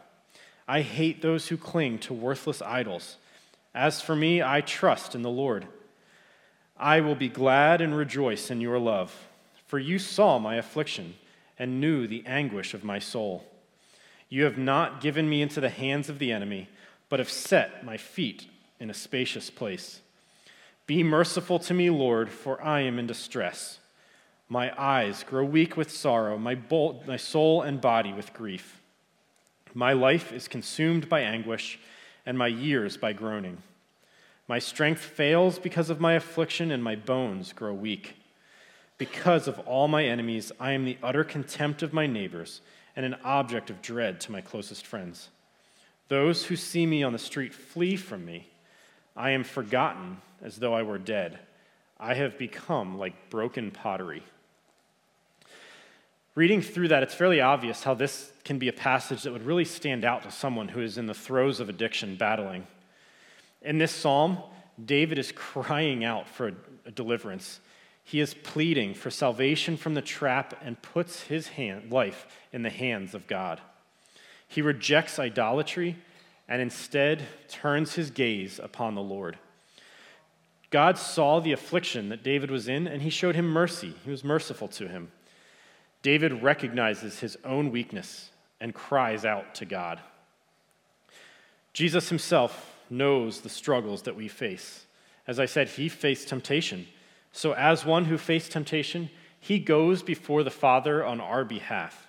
I 0.67 0.81
hate 0.81 1.23
those 1.23 1.49
who 1.49 1.57
cling 1.57 1.99
to 2.01 2.15
worthless 2.15 2.63
idols. 2.63 3.17
As 3.75 4.01
for 4.01 4.17
me, 4.17 4.43
I 4.43 4.61
trust 4.61 5.15
in 5.15 5.23
the 5.23 5.31
Lord. 5.31 5.67
I 6.77 7.01
will 7.01 7.15
be 7.15 7.29
glad 7.29 7.81
and 7.81 7.97
rejoice 7.97 8.51
in 8.51 8.61
your 8.61 8.79
love, 8.79 9.15
for 9.67 9.79
you 9.79 9.99
saw 9.99 10.39
my 10.39 10.57
affliction 10.57 11.15
and 11.59 11.81
knew 11.81 12.07
the 12.07 12.25
anguish 12.27 12.75
of 12.75 12.83
my 12.83 12.99
soul. 12.99 13.45
You 14.29 14.45
have 14.45 14.59
not 14.59 15.01
given 15.01 15.29
me 15.29 15.43
into 15.43 15.61
the 15.61 15.69
hands 15.69 16.09
of 16.09 16.19
the 16.19 16.33
enemy, 16.33 16.69
but 17.09 17.21
have 17.21 17.31
set 17.31 17.85
my 17.85 17.97
feet 17.97 18.47
in 18.81 18.91
a 18.91 18.95
spacious 18.95 19.51
place. 19.51 20.01
Be 20.87 21.03
merciful 21.03 21.59
to 21.61 21.75
me, 21.75 21.91
Lord, 21.91 22.31
for 22.31 22.61
I 22.63 22.81
am 22.81 22.99
in 22.99 23.07
distress. 23.07 23.79
My 24.49 24.73
eyes 24.81 25.25
grow 25.25 25.45
weak 25.45 25.77
with 25.77 25.91
sorrow, 25.91 26.37
my, 26.37 26.57
my 27.07 27.17
soul 27.17 27.63
and 27.63 27.81
body 27.81 28.13
with 28.13 28.35
grief. 28.35 28.81
My 29.73 29.93
life 29.93 30.33
is 30.33 30.49
consumed 30.49 31.09
by 31.09 31.21
anguish, 31.21 31.79
and 32.27 32.39
my 32.39 32.47
years 32.47 32.97
by 32.97 33.13
groaning. 33.13 33.59
My 34.47 34.59
strength 34.59 35.01
fails 35.01 35.59
because 35.59 35.91
of 35.91 36.01
my 36.01 36.13
affliction, 36.13 36.71
and 36.71 36.85
my 36.85 36.95
bones 36.95 37.53
grow 37.53 37.73
weak. 37.73 38.17
Because 38.99 39.49
of 39.49 39.59
all 39.61 39.89
my 39.89 40.05
enemies, 40.05 40.53
I 40.61 40.73
am 40.73 40.85
the 40.85 40.99
utter 41.03 41.25
contempt 41.25 41.83
of 41.83 41.93
my 41.93 42.07
neighbors, 42.07 42.61
and 42.95 43.05
an 43.05 43.17
object 43.25 43.71
of 43.71 43.83
dread 43.83 44.21
to 44.21 44.33
my 44.33 44.41
closest 44.41 44.87
friends. 44.87 45.31
Those 46.09 46.45
who 46.45 46.57
see 46.57 46.87
me 46.87 47.03
on 47.03 47.13
the 47.13 47.19
street 47.19 47.55
flee 47.55 47.97
from 47.97 48.25
me. 48.25 48.49
I 49.17 49.31
am 49.31 49.43
forgotten 49.43 50.19
as 50.43 50.57
though 50.57 50.75
I 50.75 50.83
were 50.83 50.99
dead. 50.99 51.39
I 51.99 52.15
have 52.15 52.39
become 52.39 52.99
like 52.99 53.31
broken 53.31 53.71
pottery. 53.71 54.23
Reading 56.35 56.61
through 56.63 56.89
that, 56.89 57.05
it's 57.05 57.15
fairly 57.15 57.41
obvious 57.41 57.85
how 57.85 57.95
this 57.95 58.33
can 58.43 58.59
be 58.59 58.69
a 58.69 58.73
passage 58.73 59.23
that 59.23 59.33
would 59.33 59.47
really 59.47 59.65
stand 59.65 60.05
out 60.05 60.25
to 60.25 60.33
someone 60.33 60.69
who 60.69 60.81
is 60.81 60.99
in 60.99 61.07
the 61.07 61.15
throes 61.15 61.61
of 61.61 61.69
addiction 61.69 62.17
battling. 62.17 62.67
In 63.63 63.79
this 63.79 63.93
psalm, 63.93 64.39
David 64.85 65.19
is 65.19 65.31
crying 65.31 66.05
out 66.05 66.29
for 66.29 66.53
a 66.85 66.91
deliverance. 66.91 67.61
He 68.03 68.21
is 68.21 68.35
pleading 68.35 68.95
for 68.95 69.11
salvation 69.11 69.77
from 69.77 69.95
the 69.95 70.03
trap 70.03 70.59
and 70.61 70.83
puts 70.83 71.23
his 71.23 71.49
hand, 71.49 71.93
life 71.93 72.27
in 72.53 72.63
the 72.63 72.71
hands 72.71 73.15
of 73.15 73.29
God. 73.29 73.61
He 74.49 74.61
rejects 74.61 75.21
idolatry 75.21 75.97
and 76.49 76.61
instead 76.61 77.23
turns 77.49 77.95
his 77.95 78.11
gaze 78.11 78.59
upon 78.59 78.97
the 78.97 79.03
Lord. 79.03 79.39
God 80.71 80.99
saw 80.99 81.39
the 81.39 81.53
affliction 81.53 82.09
that 82.09 82.25
David 82.25 82.51
was 82.51 82.67
in, 82.67 82.89
and 82.89 83.01
he 83.01 83.09
showed 83.09 83.37
him 83.37 83.47
mercy. 83.47 83.95
He 84.05 84.11
was 84.11 84.25
merciful 84.25 84.67
to 84.69 84.89
him. 84.89 85.13
David 86.05 86.43
recognizes 86.43 87.21
his 87.21 87.39
own 87.47 87.73
weakness 87.73 88.31
and 88.61 88.75
cries 88.75 89.25
out 89.25 89.55
to 89.55 89.65
God. 89.65 90.01
Jesus 91.73 92.11
himself 92.11 92.77
knows 92.91 93.41
the 93.41 93.49
struggles 93.49 94.03
that 94.03 94.15
we 94.15 94.29
face. 94.29 94.85
As 95.27 95.41
I 95.41 95.47
said, 95.47 95.71
he 95.71 95.89
faced 95.89 96.29
temptation. 96.29 96.87
So, 97.33 97.55
as 97.55 97.87
one 97.87 98.05
who 98.05 98.19
faced 98.19 98.53
temptation, 98.53 99.09
he 99.41 99.59
goes 99.59 100.03
before 100.03 100.43
the 100.43 100.51
Father 100.51 101.03
on 101.03 101.23
our 101.23 101.43
behalf. 101.43 102.07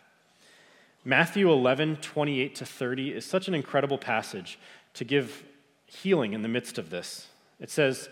Matthew 1.05 1.49
11, 1.49 1.97
28 2.01 2.53
to 2.55 2.65
30 2.65 3.13
is 3.13 3.25
such 3.25 3.47
an 3.47 3.53
incredible 3.53 3.97
passage 3.97 4.59
to 4.95 5.05
give 5.05 5.45
healing 5.85 6.33
in 6.33 6.41
the 6.41 6.49
midst 6.49 6.77
of 6.77 6.89
this. 6.89 7.27
It 7.61 7.69
says, 7.69 8.09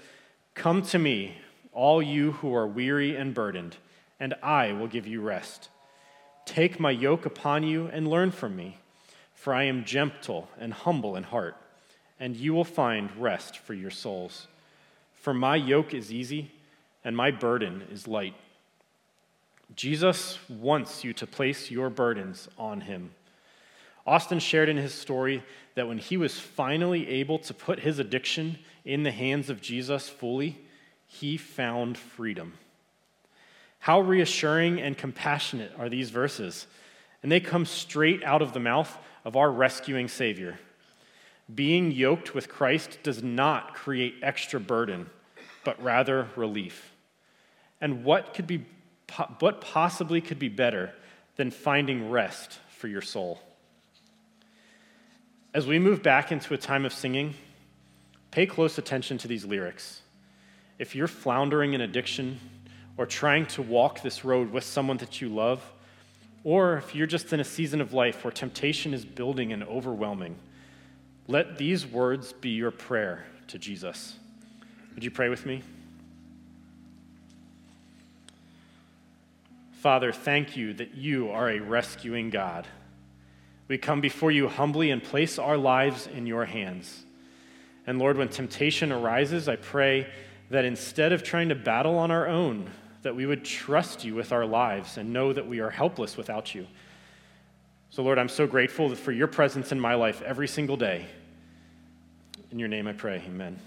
Come 0.56 0.82
to 0.84 0.98
me, 0.98 1.40
all 1.74 2.02
you 2.02 2.32
who 2.34 2.56
are 2.56 2.68
weary 2.68 3.18
and 3.18 3.34
burdened, 3.34 3.76
and 4.18 4.34
I 4.42 4.72
will 4.72 4.88
give 4.88 5.06
you 5.06 5.20
rest. 5.20 5.68
Take 6.46 6.80
my 6.80 6.92
yoke 6.92 7.26
upon 7.26 7.64
you 7.64 7.88
and 7.88 8.08
learn 8.08 8.32
from 8.32 8.56
me, 8.56 8.78
for 9.34 9.54
I 9.54 9.64
am 9.64 9.86
gentle 9.86 10.50
and 10.60 10.74
humble 10.74 11.16
in 11.16 11.24
heart, 11.24 11.56
and 12.20 12.36
you 12.36 12.54
will 12.54 12.64
find 12.64 13.16
rest 13.18 13.58
for 13.58 13.74
your 13.74 13.92
souls. 13.92 14.48
For 15.14 15.34
my 15.34 15.56
yoke 15.56 15.94
is 15.94 16.12
easy 16.12 16.52
and 17.04 17.16
my 17.16 17.32
burden 17.32 17.84
is 17.92 18.08
light. 18.08 18.36
Jesus 19.76 20.38
wants 20.50 21.04
you 21.04 21.14
to 21.14 21.26
place 21.26 21.72
your 21.72 21.90
burdens 21.90 22.48
on 22.58 22.82
him. 22.82 23.12
Austin 24.06 24.40
shared 24.40 24.70
in 24.70 24.78
his 24.78 24.94
story 24.94 25.44
that 25.76 25.88
when 25.88 25.98
he 25.98 26.18
was 26.18 26.40
finally 26.40 27.08
able 27.08 27.40
to 27.40 27.54
put 27.54 27.80
his 27.80 28.00
addiction 28.00 28.60
in 28.84 29.04
the 29.04 29.12
hands 29.12 29.50
of 29.50 29.62
Jesus 29.62 30.10
fully, 30.10 30.60
he 31.08 31.38
found 31.38 31.98
freedom. 31.98 32.54
How 33.84 34.00
reassuring 34.00 34.80
and 34.80 34.98
compassionate 34.98 35.74
are 35.78 35.90
these 35.90 36.10
verses? 36.10 36.68
And 37.22 37.30
they 37.30 37.42
come 37.42 37.66
straight 37.66 38.24
out 38.24 38.42
of 38.42 38.54
the 38.54 38.62
mouth 38.62 38.98
of 39.26 39.36
our 39.36 39.52
rescuing 39.52 40.08
Savior. 40.08 40.58
Being 41.54 41.92
yoked 41.92 42.34
with 42.34 42.48
Christ 42.48 43.00
does 43.04 43.22
not 43.22 43.74
create 43.74 44.16
extra 44.22 44.58
burden, 44.58 45.10
but 45.66 45.84
rather 45.84 46.30
relief. 46.38 46.94
And 47.82 48.06
what 48.06 48.34
could 48.34 48.48
be 48.48 48.66
what 49.40 49.60
possibly 49.60 50.22
could 50.22 50.40
be 50.40 50.48
better 50.48 50.94
than 51.36 51.52
finding 51.52 52.10
rest 52.10 52.60
for 52.70 52.88
your 52.88 53.02
soul? 53.02 53.42
As 55.54 55.68
we 55.68 55.78
move 55.78 56.02
back 56.02 56.32
into 56.32 56.54
a 56.54 56.58
time 56.58 56.86
of 56.86 56.94
singing, 56.94 57.34
pay 58.32 58.46
close 58.46 58.78
attention 58.78 59.18
to 59.18 59.28
these 59.28 59.44
lyrics. 59.44 60.04
If 60.80 60.96
you're 60.96 61.06
floundering 61.10 61.74
in 61.74 61.82
addiction 61.82 62.40
or 62.98 63.06
trying 63.06 63.46
to 63.48 63.62
walk 63.62 64.02
this 64.02 64.24
road 64.24 64.52
with 64.52 64.64
someone 64.64 64.98
that 64.98 65.22
you 65.22 65.30
love, 65.30 65.64
or 66.44 66.78
if 66.78 66.94
you're 66.94 67.08
just 67.08 67.32
in 67.34 67.40
a 67.40 67.44
season 67.44 67.82
of 67.82 67.94
life 67.94 68.24
where 68.24 68.32
temptation 68.32 68.94
is 68.94 69.06
building 69.06 69.54
and 69.54 69.64
overwhelming, 69.64 70.36
let 71.28 71.58
these 71.58 71.86
words 71.86 72.34
be 72.34 72.50
your 72.50 72.72
prayer 72.72 73.26
to 73.48 73.58
Jesus. 73.58 74.18
Would 74.94 75.04
you 75.04 75.12
pray 75.12 75.30
with 75.30 75.46
me? 75.46 75.64
Father, 79.72 80.12
thank 80.12 80.56
you 80.56 80.74
that 80.76 80.96
you 80.96 81.30
are 81.32 81.50
a 81.50 81.60
rescuing 81.60 82.30
God. 82.30 82.68
We 83.68 83.78
come 83.78 84.02
before 84.02 84.32
you 84.32 84.48
humbly 84.48 84.92
and 84.92 85.02
place 85.04 85.40
our 85.40 85.58
lives 85.58 86.08
in 86.08 86.26
your 86.26 86.46
hands. 86.46 87.04
And 87.88 88.00
Lord, 88.00 88.18
when 88.18 88.30
temptation 88.30 88.92
arises, 88.92 89.50
I 89.50 89.56
pray 89.56 90.08
that 90.50 90.64
instead 90.64 91.12
of 91.12 91.24
trying 91.24 91.50
to 91.50 91.56
battle 91.56 91.98
on 91.98 92.12
our 92.12 92.28
own, 92.28 92.70
that 93.04 93.16
we 93.16 93.26
would 93.26 93.46
trust 93.46 94.04
you 94.04 94.16
with 94.16 94.32
our 94.32 94.46
lives 94.46 94.98
and 94.98 95.14
know 95.14 95.34
that 95.34 95.48
we 95.48 95.60
are 95.60 95.70
helpless 95.70 96.18
without 96.18 96.56
you. 96.56 96.66
So, 97.90 98.02
Lord, 98.02 98.18
I'm 98.18 98.30
so 98.30 98.48
grateful 98.48 98.96
for 98.96 99.12
your 99.12 99.28
presence 99.28 99.72
in 99.72 99.80
my 99.80 99.94
life 99.94 100.22
every 100.24 100.48
single 100.48 100.78
day. 100.78 101.06
In 102.52 102.58
your 102.60 102.70
name 102.70 102.88
I 102.88 102.94
pray, 102.94 103.22
amen. 103.28 103.60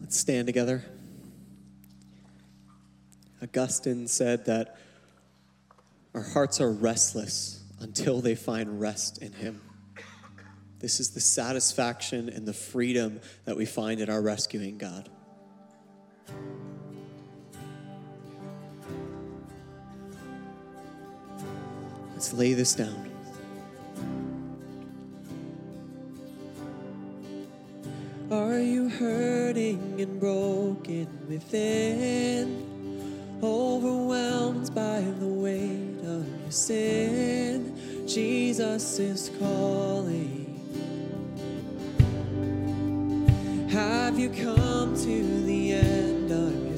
Let's 0.00 0.18
stand 0.18 0.46
together. 0.46 0.84
Augustine 3.42 4.06
said 4.06 4.44
that 4.46 4.76
our 6.14 6.22
hearts 6.22 6.60
are 6.60 6.70
restless 6.70 7.62
until 7.80 8.20
they 8.20 8.34
find 8.34 8.80
rest 8.80 9.18
in 9.18 9.32
Him. 9.32 9.62
This 10.78 11.00
is 11.00 11.10
the 11.10 11.20
satisfaction 11.20 12.28
and 12.28 12.46
the 12.46 12.52
freedom 12.52 13.20
that 13.44 13.56
we 13.56 13.64
find 13.64 14.00
in 14.00 14.10
our 14.10 14.20
rescuing 14.20 14.78
God. 14.78 15.08
Let's 22.20 22.32
lay 22.34 22.52
this 22.52 22.74
down. 22.74 23.10
Are 28.30 28.58
you 28.58 28.88
hurting 28.90 29.98
and 29.98 30.20
broken 30.20 31.08
within? 31.28 32.66
Overwhelmed 33.42 34.74
by 34.74 35.00
the 35.00 35.26
weight 35.26 35.98
of 36.04 36.26
your 36.42 36.50
sin? 36.50 38.06
Jesus 38.06 38.98
is 38.98 39.30
calling. 39.38 40.46
Have 43.70 44.18
you 44.18 44.28
come 44.28 44.94
to 44.94 45.44
the 45.46 45.72
end? 45.72 46.09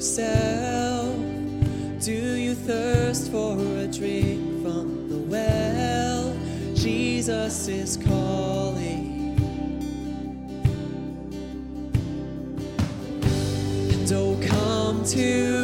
yourself? 0.03 1.15
Do 2.03 2.11
you 2.11 2.53
thirst 2.55 3.31
for 3.31 3.57
a 3.57 3.87
drink 3.87 4.61
from 4.61 5.07
the 5.07 5.17
well? 5.17 6.35
Jesus 6.75 7.69
is 7.69 7.95
calling. 7.95 9.37
And 13.93 14.11
oh, 14.11 14.37
come 14.45 15.05
to 15.05 15.62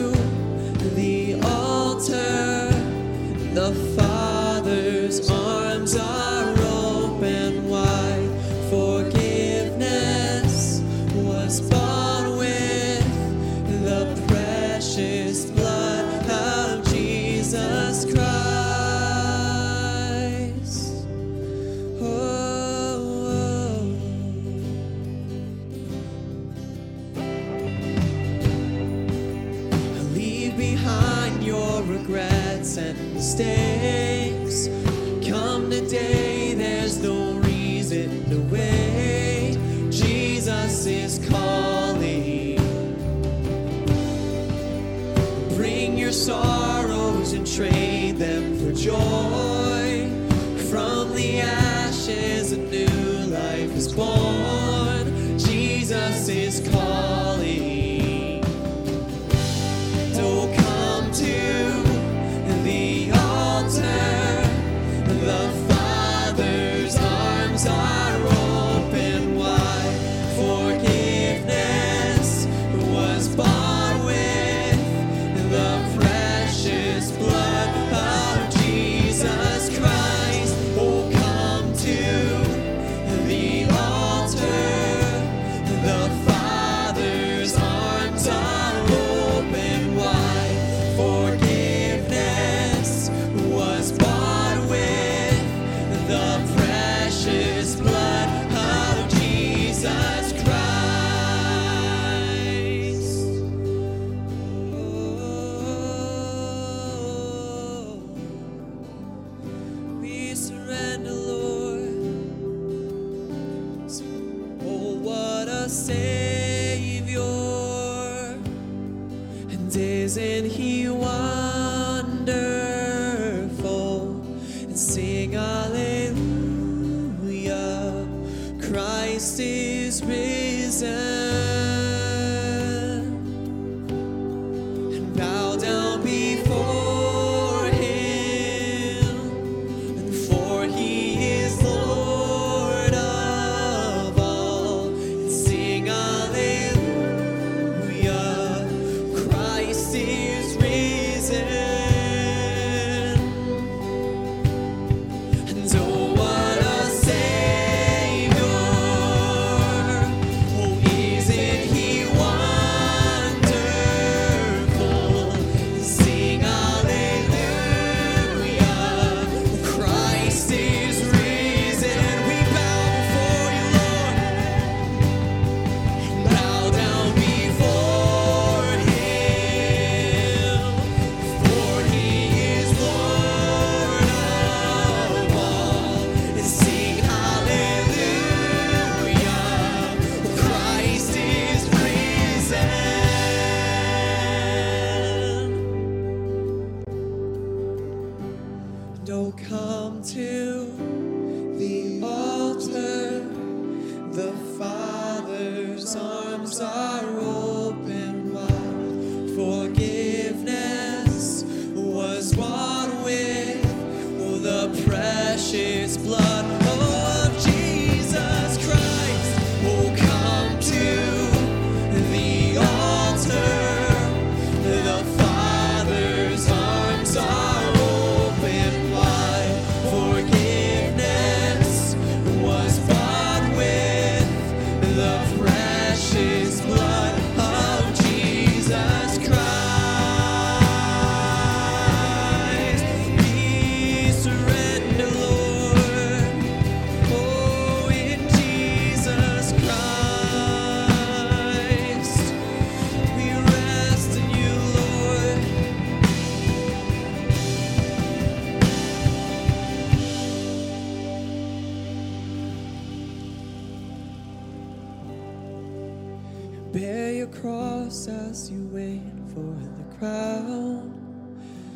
your 266.80 267.28
cross 267.28 268.08
as 268.08 268.50
you 268.50 268.66
wait 268.72 269.02
for 269.34 269.42
the 269.42 269.98
crown. 269.98 270.96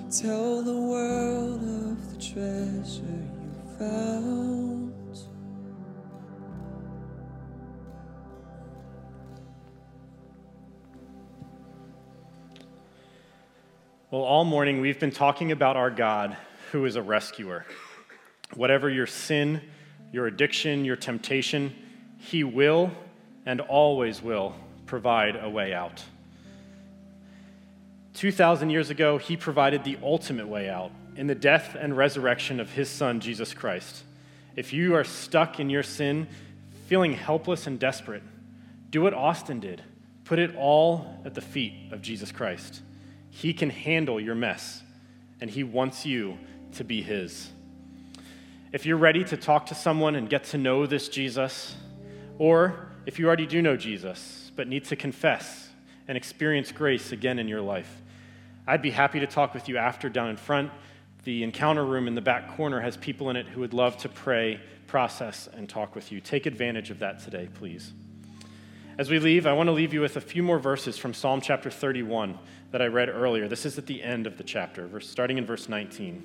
Tell 0.09 0.61
the 0.61 0.77
world 0.77 1.61
of 1.61 2.13
the 2.13 2.21
treasure 2.21 3.03
you 3.03 3.77
found. 3.77 4.93
Well, 14.09 14.21
all 14.21 14.45
morning 14.45 14.79
we've 14.79 14.99
been 14.99 15.11
talking 15.11 15.51
about 15.51 15.75
our 15.75 15.89
God 15.89 16.37
who 16.71 16.85
is 16.85 16.95
a 16.95 17.01
rescuer. 17.01 17.65
Whatever 18.53 18.89
your 18.89 19.07
sin, 19.07 19.61
your 20.13 20.27
addiction, 20.27 20.85
your 20.85 20.95
temptation, 20.95 21.75
He 22.19 22.43
will 22.43 22.91
and 23.45 23.59
always 23.59 24.21
will 24.21 24.55
provide 24.93 25.35
a 25.41 25.49
way 25.49 25.73
out. 25.73 26.03
2,000 28.13 28.69
years 28.69 28.91
ago, 28.91 29.17
He 29.17 29.35
provided 29.35 29.83
the 29.83 29.97
ultimate 30.03 30.47
way 30.47 30.69
out 30.69 30.91
in 31.15 31.25
the 31.25 31.33
death 31.33 31.75
and 31.75 31.97
resurrection 31.97 32.59
of 32.59 32.69
His 32.69 32.91
Son, 32.91 33.19
Jesus 33.19 33.55
Christ. 33.55 34.03
If 34.55 34.71
you 34.71 34.93
are 34.93 35.03
stuck 35.03 35.59
in 35.59 35.71
your 35.71 35.81
sin, 35.81 36.27
feeling 36.85 37.13
helpless 37.13 37.65
and 37.65 37.79
desperate, 37.79 38.21
do 38.91 39.01
what 39.01 39.15
Austin 39.15 39.59
did 39.59 39.81
put 40.25 40.37
it 40.37 40.55
all 40.55 41.19
at 41.25 41.33
the 41.33 41.41
feet 41.41 41.73
of 41.91 42.03
Jesus 42.03 42.31
Christ. 42.31 42.83
He 43.31 43.51
can 43.51 43.71
handle 43.71 44.19
your 44.19 44.35
mess, 44.35 44.83
and 45.41 45.49
He 45.49 45.63
wants 45.63 46.05
you 46.05 46.37
to 46.73 46.83
be 46.83 47.01
His. 47.01 47.49
If 48.71 48.85
you're 48.85 48.97
ready 48.97 49.23
to 49.23 49.37
talk 49.37 49.65
to 49.65 49.75
someone 49.75 50.13
and 50.13 50.29
get 50.29 50.43
to 50.51 50.59
know 50.59 50.85
this 50.85 51.09
Jesus, 51.09 51.73
or 52.37 52.89
if 53.07 53.17
you 53.17 53.25
already 53.25 53.47
do 53.47 53.59
know 53.59 53.75
Jesus 53.75 54.42
but 54.55 54.67
need 54.67 54.85
to 54.85 54.95
confess 54.95 55.69
and 56.07 56.17
experience 56.17 56.71
grace 56.71 57.11
again 57.11 57.39
in 57.39 57.47
your 57.47 57.61
life, 57.61 58.01
I'd 58.67 58.81
be 58.81 58.91
happy 58.91 59.19
to 59.19 59.27
talk 59.27 59.53
with 59.53 59.67
you 59.67 59.77
after 59.77 60.09
down 60.09 60.29
in 60.29 60.37
front. 60.37 60.71
The 61.23 61.43
encounter 61.43 61.85
room 61.85 62.07
in 62.07 62.15
the 62.15 62.21
back 62.21 62.55
corner 62.55 62.81
has 62.81 62.97
people 62.97 63.29
in 63.29 63.35
it 63.35 63.47
who 63.47 63.61
would 63.61 63.73
love 63.73 63.97
to 63.97 64.09
pray, 64.09 64.59
process, 64.87 65.49
and 65.51 65.67
talk 65.67 65.95
with 65.95 66.11
you. 66.11 66.19
Take 66.19 66.45
advantage 66.45 66.89
of 66.89 66.99
that 66.99 67.19
today, 67.19 67.49
please. 67.53 67.93
As 68.97 69.09
we 69.09 69.19
leave, 69.19 69.47
I 69.47 69.53
want 69.53 69.67
to 69.67 69.71
leave 69.71 69.93
you 69.93 70.01
with 70.01 70.17
a 70.17 70.21
few 70.21 70.43
more 70.43 70.59
verses 70.59 70.97
from 70.97 71.13
Psalm 71.13 71.41
chapter 71.41 71.71
31 71.71 72.37
that 72.71 72.81
I 72.81 72.85
read 72.87 73.09
earlier. 73.09 73.47
This 73.47 73.65
is 73.65 73.77
at 73.77 73.87
the 73.87 74.03
end 74.03 74.27
of 74.27 74.37
the 74.37 74.43
chapter, 74.43 74.99
starting 75.01 75.37
in 75.37 75.45
verse 75.45 75.67
19. 75.67 76.23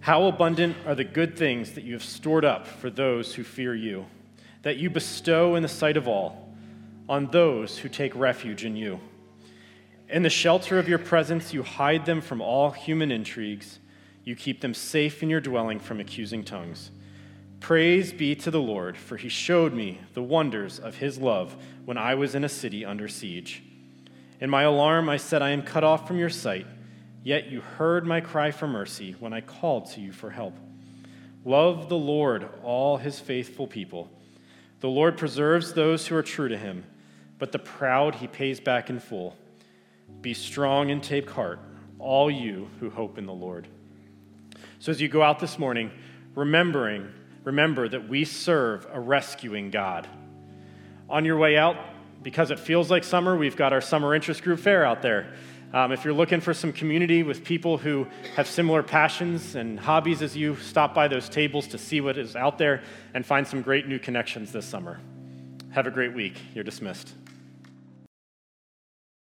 How 0.00 0.24
abundant 0.24 0.76
are 0.86 0.94
the 0.94 1.04
good 1.04 1.36
things 1.36 1.72
that 1.72 1.84
you 1.84 1.92
have 1.92 2.04
stored 2.04 2.44
up 2.44 2.66
for 2.66 2.88
those 2.88 3.34
who 3.34 3.44
fear 3.44 3.74
you, 3.74 4.06
that 4.62 4.78
you 4.78 4.88
bestow 4.88 5.54
in 5.54 5.62
the 5.62 5.68
sight 5.68 5.96
of 5.96 6.08
all, 6.08 6.47
on 7.08 7.30
those 7.30 7.78
who 7.78 7.88
take 7.88 8.14
refuge 8.14 8.64
in 8.64 8.76
you. 8.76 9.00
In 10.08 10.22
the 10.22 10.30
shelter 10.30 10.78
of 10.78 10.88
your 10.88 10.98
presence, 10.98 11.52
you 11.52 11.62
hide 11.62 12.06
them 12.06 12.20
from 12.20 12.40
all 12.40 12.70
human 12.70 13.10
intrigues. 13.10 13.78
You 14.24 14.36
keep 14.36 14.60
them 14.60 14.74
safe 14.74 15.22
in 15.22 15.30
your 15.30 15.40
dwelling 15.40 15.80
from 15.80 16.00
accusing 16.00 16.44
tongues. 16.44 16.90
Praise 17.60 18.12
be 18.12 18.34
to 18.36 18.50
the 18.50 18.60
Lord, 18.60 18.96
for 18.96 19.16
he 19.16 19.28
showed 19.28 19.72
me 19.74 20.00
the 20.14 20.22
wonders 20.22 20.78
of 20.78 20.96
his 20.96 21.18
love 21.18 21.56
when 21.84 21.98
I 21.98 22.14
was 22.14 22.34
in 22.34 22.44
a 22.44 22.48
city 22.48 22.84
under 22.84 23.08
siege. 23.08 23.62
In 24.40 24.48
my 24.48 24.62
alarm, 24.62 25.08
I 25.08 25.16
said, 25.16 25.42
I 25.42 25.50
am 25.50 25.62
cut 25.62 25.84
off 25.84 26.06
from 26.06 26.18
your 26.18 26.30
sight. 26.30 26.66
Yet 27.24 27.50
you 27.50 27.60
heard 27.60 28.06
my 28.06 28.20
cry 28.20 28.52
for 28.52 28.68
mercy 28.68 29.16
when 29.18 29.32
I 29.32 29.40
called 29.40 29.90
to 29.90 30.00
you 30.00 30.12
for 30.12 30.30
help. 30.30 30.56
Love 31.44 31.88
the 31.88 31.96
Lord, 31.96 32.48
all 32.62 32.98
his 32.98 33.18
faithful 33.18 33.66
people. 33.66 34.08
The 34.80 34.88
Lord 34.88 35.16
preserves 35.16 35.72
those 35.72 36.06
who 36.06 36.14
are 36.14 36.22
true 36.22 36.48
to 36.48 36.56
him, 36.56 36.84
but 37.38 37.52
the 37.52 37.58
proud 37.58 38.16
he 38.16 38.26
pays 38.26 38.60
back 38.60 38.90
in 38.90 38.98
full. 38.98 39.36
Be 40.20 40.34
strong 40.34 40.90
and 40.90 41.02
take 41.02 41.30
heart, 41.30 41.60
all 41.98 42.30
you 42.30 42.68
who 42.80 42.90
hope 42.90 43.18
in 43.18 43.26
the 43.26 43.32
Lord. 43.32 43.68
So 44.80 44.90
as 44.90 45.00
you 45.00 45.08
go 45.08 45.22
out 45.22 45.38
this 45.38 45.58
morning, 45.58 45.90
remembering, 46.34 47.08
remember 47.44 47.88
that 47.88 48.08
we 48.08 48.24
serve 48.24 48.86
a 48.92 49.00
rescuing 49.00 49.70
God. 49.70 50.06
On 51.08 51.24
your 51.24 51.36
way 51.36 51.56
out, 51.56 51.76
because 52.22 52.50
it 52.50 52.58
feels 52.58 52.90
like 52.90 53.04
summer, 53.04 53.36
we've 53.36 53.56
got 53.56 53.72
our 53.72 53.80
summer 53.80 54.14
interest 54.14 54.42
group 54.42 54.60
fair 54.60 54.84
out 54.84 55.02
there. 55.02 55.34
Um, 55.72 55.92
if 55.92 56.04
you're 56.04 56.14
looking 56.14 56.40
for 56.40 56.54
some 56.54 56.72
community 56.72 57.22
with 57.22 57.44
people 57.44 57.76
who 57.76 58.06
have 58.36 58.46
similar 58.46 58.82
passions 58.82 59.54
and 59.54 59.78
hobbies 59.78 60.22
as 60.22 60.36
you, 60.36 60.56
stop 60.56 60.94
by 60.94 61.08
those 61.08 61.28
tables 61.28 61.66
to 61.68 61.78
see 61.78 62.00
what 62.00 62.16
is 62.16 62.34
out 62.34 62.56
there 62.56 62.82
and 63.14 63.24
find 63.24 63.46
some 63.46 63.62
great 63.62 63.86
new 63.86 63.98
connections 63.98 64.50
this 64.50 64.64
summer. 64.64 64.98
Have 65.70 65.86
a 65.86 65.90
great 65.90 66.14
week. 66.14 66.34
You're 66.54 66.64
dismissed. 66.64 67.14